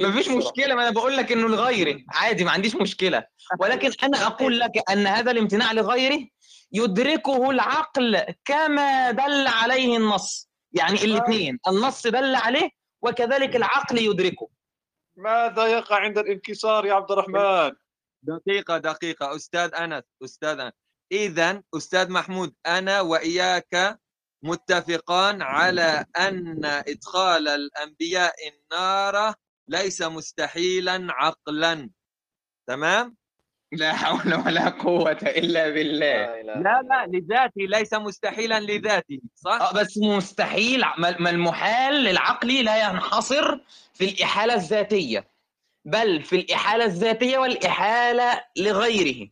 [0.01, 3.24] مفيش مشكلة ما أنا بقول لك إنه لغيره عادي ما عنديش مشكلة.
[3.59, 6.28] ولكن أنا أقول لك أن هذا الامتناع لغيره
[6.72, 10.49] يدركه العقل كما دل عليه النص.
[10.74, 12.69] يعني الاثنين النص دل عليه
[13.01, 14.49] وكذلك العقل يدركه.
[15.18, 17.72] ماذا يقع عند الانكسار يا عبد الرحمن؟
[18.24, 19.36] دقيقة دقيقة.
[19.36, 20.74] أستاذ أنس أستاذ أنس.
[21.12, 23.99] إذا أستاذ محمود أنا وإياك
[24.43, 29.34] متفقان على أن إدخال الأنبياء النار
[29.68, 31.89] ليس مستحيلا عقلا.
[32.68, 33.18] تمام؟
[33.72, 36.41] لا حول ولا قوة إلا بالله.
[36.41, 40.84] لا لا لذاته ليس مستحيلا لذاته صح؟ آه بس مستحيل.
[40.97, 43.59] ما المحال العقلي لا ينحصر
[43.93, 45.28] في الإحالة الذاتية
[45.86, 49.30] بل في الإحالة الذاتية والإحالة لغيره.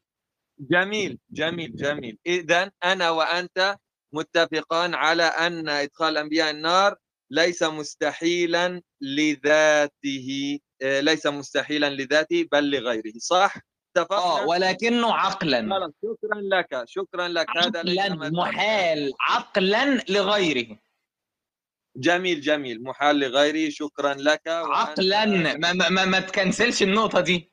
[0.60, 2.18] جميل جميل جميل.
[2.26, 3.78] إذا أنا وأنت
[4.14, 6.96] متفقان على أن إدخال الأنبياء النار
[7.32, 13.56] ليس مستحيلا لذاته آه، ليس مستحيلا لذاته بل لغيره صح؟
[13.96, 15.92] اتفقنا؟ آه ولكنه عقلا.
[16.04, 17.48] شكرا لك شكرا لك.
[17.58, 20.80] هذا عقلا محال عقلا لغيره.
[21.96, 22.84] جميل جميل.
[22.84, 23.70] محال لغيره.
[23.70, 24.48] شكرا لك.
[24.48, 25.26] عقلا.
[25.26, 27.52] ما, ما, ما تكنسلش النقطة دي.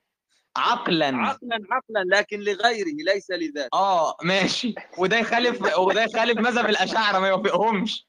[0.56, 1.06] عقلا.
[1.06, 3.68] عقلا عقلا لكن لغيره ليس لذاته.
[3.78, 4.74] آه ماشي.
[4.98, 8.06] وده يخالف وده يخالف مذهب الأشاعرة ما يوافقهمش.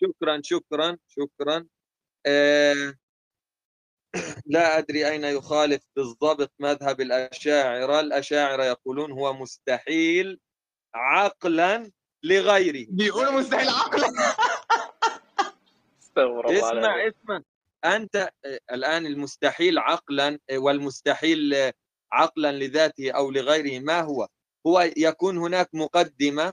[0.00, 1.66] شكرا شكرا شكرا شكرا.
[2.26, 2.94] آه
[4.46, 8.00] لا أدري أين يخالف بالضبط مذهب الأشاعرة.
[8.00, 10.40] الأشاعرة يقولون هو مستحيل
[10.94, 11.90] عقلا
[12.22, 12.86] لغيره.
[12.90, 14.08] بيقولوا مستحيل عقلا.
[16.18, 17.42] اسمع اسمع.
[17.84, 18.30] أنت
[18.72, 21.72] الآن المستحيل عقلا والمستحيل
[22.12, 24.28] عقلا لذاته أو لغيره ما هو؟
[24.66, 26.52] هو يكون هناك مقدمة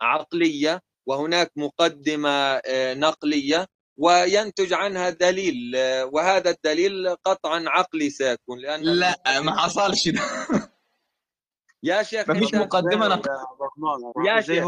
[0.00, 2.30] عقلية وهناك مقدمة
[2.66, 3.66] آه، نقلية
[3.96, 5.72] وينتج عنها دليل
[6.12, 10.20] وهذا الدليل قطعا عقلي سيكون لأن لا ما حصلش ده.
[11.84, 13.30] يا شيخ مفيش مقدمة نقل
[14.26, 14.64] يا شيخ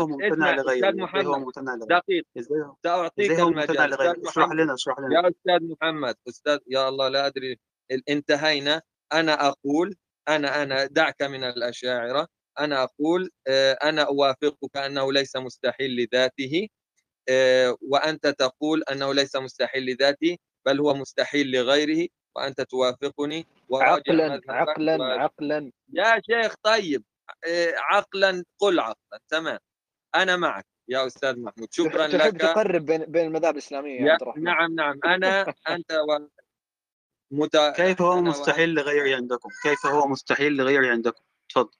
[0.66, 1.52] أستاذ محمد
[1.88, 2.26] دقيق.
[2.84, 3.94] سأعطيك المجال
[4.26, 5.14] اشرح لنا اشرح لنا.
[5.14, 7.58] يا أستاذ محمد أستاذ يا الله لا أدري
[8.08, 8.82] انتهينا.
[9.12, 9.96] أنا أقول
[10.28, 12.28] أنا أنا دعك من الأشاعرة.
[12.58, 16.68] أنا أقول آه، أنا أوافقك أنه ليس مستحيل لذاته.
[17.82, 25.04] وأنت تقول أنه ليس مستحيل لذاتي بل هو مستحيل لغيره وأنت توافقني عقلا عقلا.
[25.04, 25.72] عقلا.
[25.92, 27.04] يا شيخ طيب
[27.48, 29.58] آه، عقلا قل عقلا تمام.
[30.14, 32.20] أنا معك يا أستاذ محمود شكرا تحب لك.
[32.20, 35.00] تحب تقرب بين بين المذاهب الإسلامية يا عبد الرحمن؟ نعم نعم.
[35.04, 36.26] أنا أنت و...
[37.30, 37.56] مت...
[37.56, 38.82] كيف هو مستحيل و...
[38.82, 41.78] لغيري عندكم؟ كيف هو مستحيل لغيري عندكم؟ تفضل.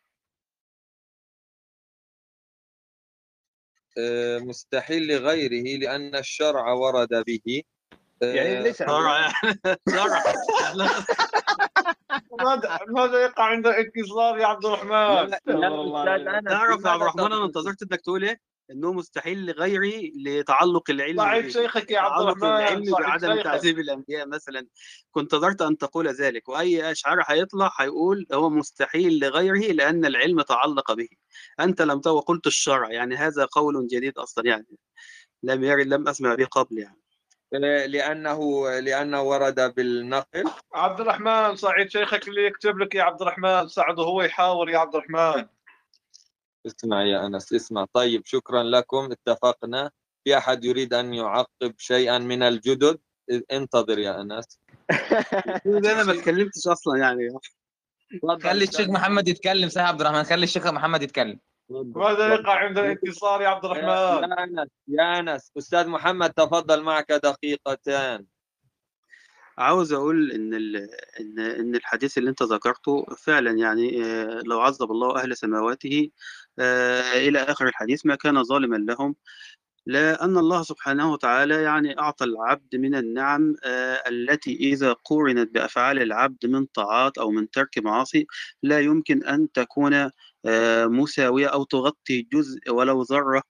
[4.39, 7.63] مستحيل لغيره لأن الشرع ورد به
[8.23, 9.33] يعني ليس شرع
[12.89, 15.31] ماذا يقع عند اتصال يا عبد الرحمن؟
[16.45, 21.49] تعرف يا عبد الرحمن أنا انتظرت إنك تقول إيه؟ إنه مستحيل لغيري لتعلق العلم صعيد
[21.49, 24.67] شيخك يا عبد الرحمن العلم بعدم تعذيب الأنبياء مثلا.
[25.11, 30.93] كنت انتظرت أن تقول ذلك وأي اشعار هيطلع هيقول هو مستحيل لغيره لأن العلم تعلق
[30.93, 31.09] به.
[31.61, 34.79] أنت لم وقلت الشرع يعني هذا قول جديد أصلا يعني.
[35.43, 37.01] لم يرد لم أسمع به قبل يعني.
[37.87, 40.45] لأنه لأنه ورد بالنقل.
[40.75, 44.95] عبد الرحمن سعيد شيخك اللي يكتب لك يا عبد الرحمن ساعده هو يحاور يا عبد
[44.97, 45.47] الرحمن.
[46.67, 47.87] اسمع يا أنس اسمع.
[47.93, 49.09] طيب شكرا لكم.
[49.13, 49.91] اتفقنا؟
[50.25, 52.99] في أحد يريد أن يعقب شيئا من الجدد؟
[53.53, 54.61] انتظر يا أنس.
[55.67, 57.29] أنا ما تكلمتش أصلا يعني.
[58.43, 60.23] خلي الشيخ محمد يتكلم سيد عبد الرحمن.
[60.23, 61.41] خلي الشيخ محمد يتكلم.
[61.71, 63.89] ماذا يقع عند الانتصار يا عبد الرحمن.
[63.89, 65.53] يا أنس يا أنس.
[65.59, 68.27] أستاذ محمد تفضل معك دقيقتان.
[69.59, 70.55] عاوز أقول إن
[71.21, 76.11] ان إن الحديث اللي أنت ذكرته فعلا يعني آه، لو عذب الله أهل سماواته
[76.59, 79.17] آه، إلى آخر الحديث ما كان ظالما لهم
[79.87, 86.47] لأن الله سبحانه وتعالى يعني أعطى العبد من النعم آه، التي إذا قورنت بأفعال العبد
[86.47, 88.27] من طاعات أو من ترك معاصي
[88.63, 90.11] لا يمكن أن تكون
[90.87, 93.43] مساوية أو تغطي جزء ولو ذرة.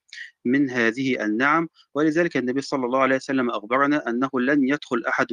[0.45, 1.69] من هذه النعم.
[1.95, 5.27] ولذلك النبي صلى الله عليه وسلم أخبرنا أنه لن يدخل أحد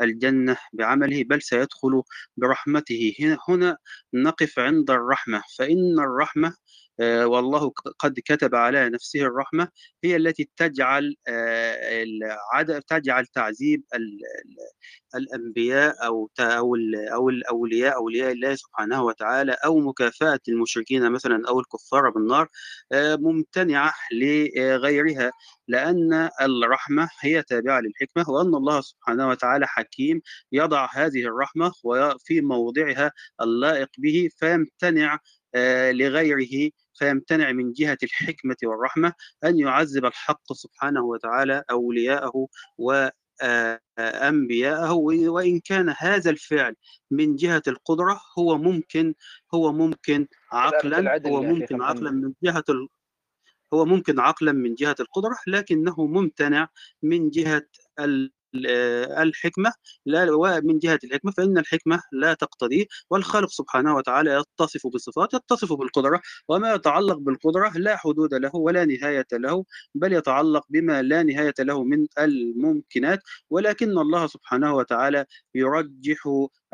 [0.00, 2.02] الجنة بعمله بل سيدخل
[2.36, 3.14] برحمته.
[3.48, 3.76] هنا
[4.14, 5.42] نقف عند الرحمة.
[5.58, 6.54] فإن الرحمة
[7.00, 9.68] آه، والله قد كتب على نفسه الرحمة
[10.04, 13.82] هي التي تجعل آه، تجعل تعذيب
[15.14, 16.76] الأنبياء أو أو
[17.14, 22.48] أو الأولياء أولياء الله سبحانه وتعالى أو مكافأة المشركين مثلا أو الكفار بالنار
[22.92, 23.92] آه، ممتنعة
[24.56, 25.32] لغيرها
[25.68, 31.72] لأن الرحمة هي تابعة للحكمة وأن الله سبحانه وتعالى حكيم يضع هذه الرحمة
[32.18, 35.18] في موضعها اللائق به فيمتنع
[35.90, 39.12] لغيره فيمتنع من جهة الحكمة والرحمة
[39.44, 42.48] أن يعذب الحق سبحانه وتعالى أولياءه
[42.78, 46.76] وأنبياءه وإن كان هذا الفعل
[47.10, 49.14] من جهة القدرة هو ممكن
[49.54, 52.64] هو ممكن عقلا هو ممكن عقلا من جهة
[53.74, 56.68] هو ممكن عقلا من جهة القدرة لكنه ممتنع
[57.02, 57.62] من جهة
[59.18, 59.72] الحكمة
[60.06, 66.20] لا ومن جهة الحكمة فإن الحكمة لا تقتضي والخالق سبحانه وتعالى يتصف بصفات يتصف بالقدرة
[66.48, 69.64] وما يتعلق بالقدرة لا حدود له ولا نهاية له
[69.94, 73.20] بل يتعلق بما لا نهاية له من الممكنات
[73.50, 76.18] ولكن الله سبحانه وتعالى يرجح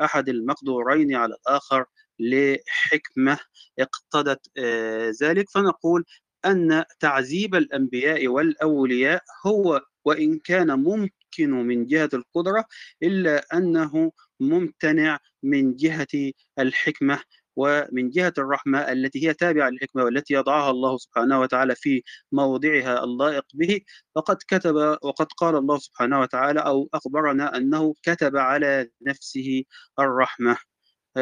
[0.01, 1.85] أحد المقدورين على الآخر
[2.19, 3.37] لحكمة
[3.79, 5.49] اقتضت آه، ذلك.
[5.49, 6.05] فنقول
[6.45, 12.65] أن تعذيب الأنبياء والأولياء هو وإن كان ممكن من جهة القدرة
[13.03, 17.19] إلا أنه ممتنع من جهة الحكمة
[17.55, 23.45] ومن جهة الرحمة التي هي تابعة للحكمة والتي يضعها الله سبحانه وتعالى في موضعها اللائق
[23.53, 23.79] به.
[24.15, 29.63] وقد كتب وقد قال الله سبحانه وتعالى أو أخبرنا أنه كتب على نفسه
[29.99, 30.57] الرحمة.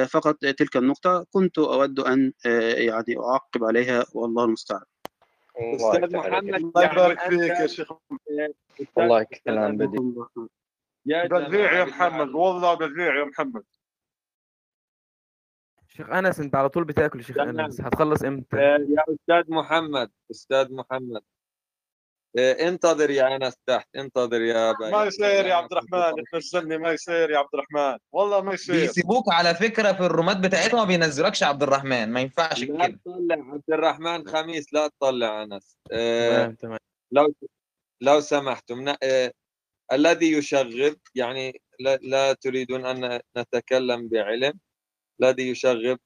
[0.10, 4.84] فقط تلك النقطة كنت أود أن يعني أعقب عليها والله المستعان.
[5.60, 7.92] أستاذ محمد الله يبارك فيك يا شيخ.
[8.96, 10.28] والله كلام بديع.
[11.06, 13.64] بديع يا محمد والله بديع يا محمد.
[15.88, 17.82] شيخ أنس أنت على طول بتاكل يا شيخ أنس.
[17.82, 21.22] هتخلص إمتى؟ يا أستاذ محمد أستاذ محمد.
[22.38, 27.32] انتظر يا أنس تحت انتظر يا باي ما يصير يا عبد الرحمن تنزلني ما يصير
[27.32, 27.98] يا عبد الرحمن.
[28.12, 28.76] والله ما يصير.
[28.76, 32.78] بيسيبوك على فكرة في الرومات بتاعتهم ما بينزلكش عبد الرحمن ما ينفعش كده.
[32.78, 35.78] لا تطلع عبد الرحمن خميس لا تطلع أنس.
[35.92, 36.80] آه تمام
[37.12, 37.34] لو
[38.02, 39.32] لو سمحتم آه
[39.92, 44.60] الذي يشغب يعني لا, لا تريدون أن نتكلم بعلم.
[45.22, 46.00] الذي يشغب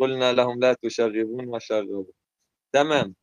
[0.00, 2.12] قلنا لهم لا تشغبون وشغبوا
[2.74, 3.14] تمام.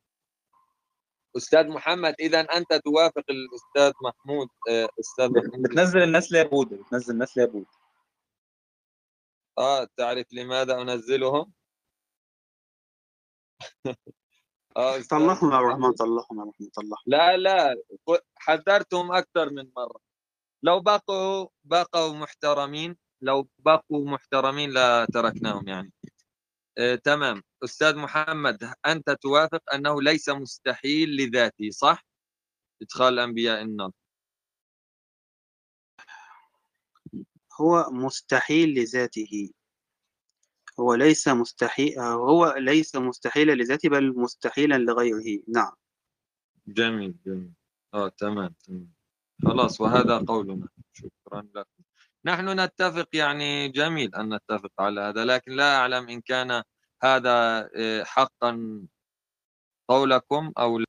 [1.36, 5.62] أستاذ محمد اذا أنت توافق الأستاذ محمود آه، أستاذ محمود.
[5.62, 7.66] بتنزل الناس ليابود بتنزل الناس ليابود
[9.58, 11.52] آه تعرف لماذا أنزلهم؟
[14.76, 17.76] آه طلعهم يا الرحمن طلعهم يا الرحمن طلعهم لا لا
[18.36, 20.00] حذرتهم أكثر من مرة.
[20.62, 25.92] لو بقوا بقوا محترمين لو بقوا محترمين لا تركناهم يعني.
[27.04, 27.42] تمام.
[27.64, 32.06] أستاذ محمد أنت توافق أنه ليس مستحيل لذاته صح؟
[32.82, 33.90] إدخال الأنبياء النار.
[37.60, 39.50] هو مستحيل لذاته.
[40.80, 45.42] هو ليس مستحيل هو ليس مستحيلا لذاته بل مستحيلا لغيره.
[45.48, 45.72] نعم.
[46.66, 47.52] جميل جميل.
[47.94, 48.92] آه تمام تمام.
[49.42, 50.68] خلاص وهذا قولنا.
[50.92, 51.89] شكرا لكم.
[52.24, 56.62] نحن نتفق يعني جميل أن نتفق على هذا لكن لا أعلم إن كان
[57.02, 58.80] هذا آه، حقا
[59.88, 60.80] قولكم أو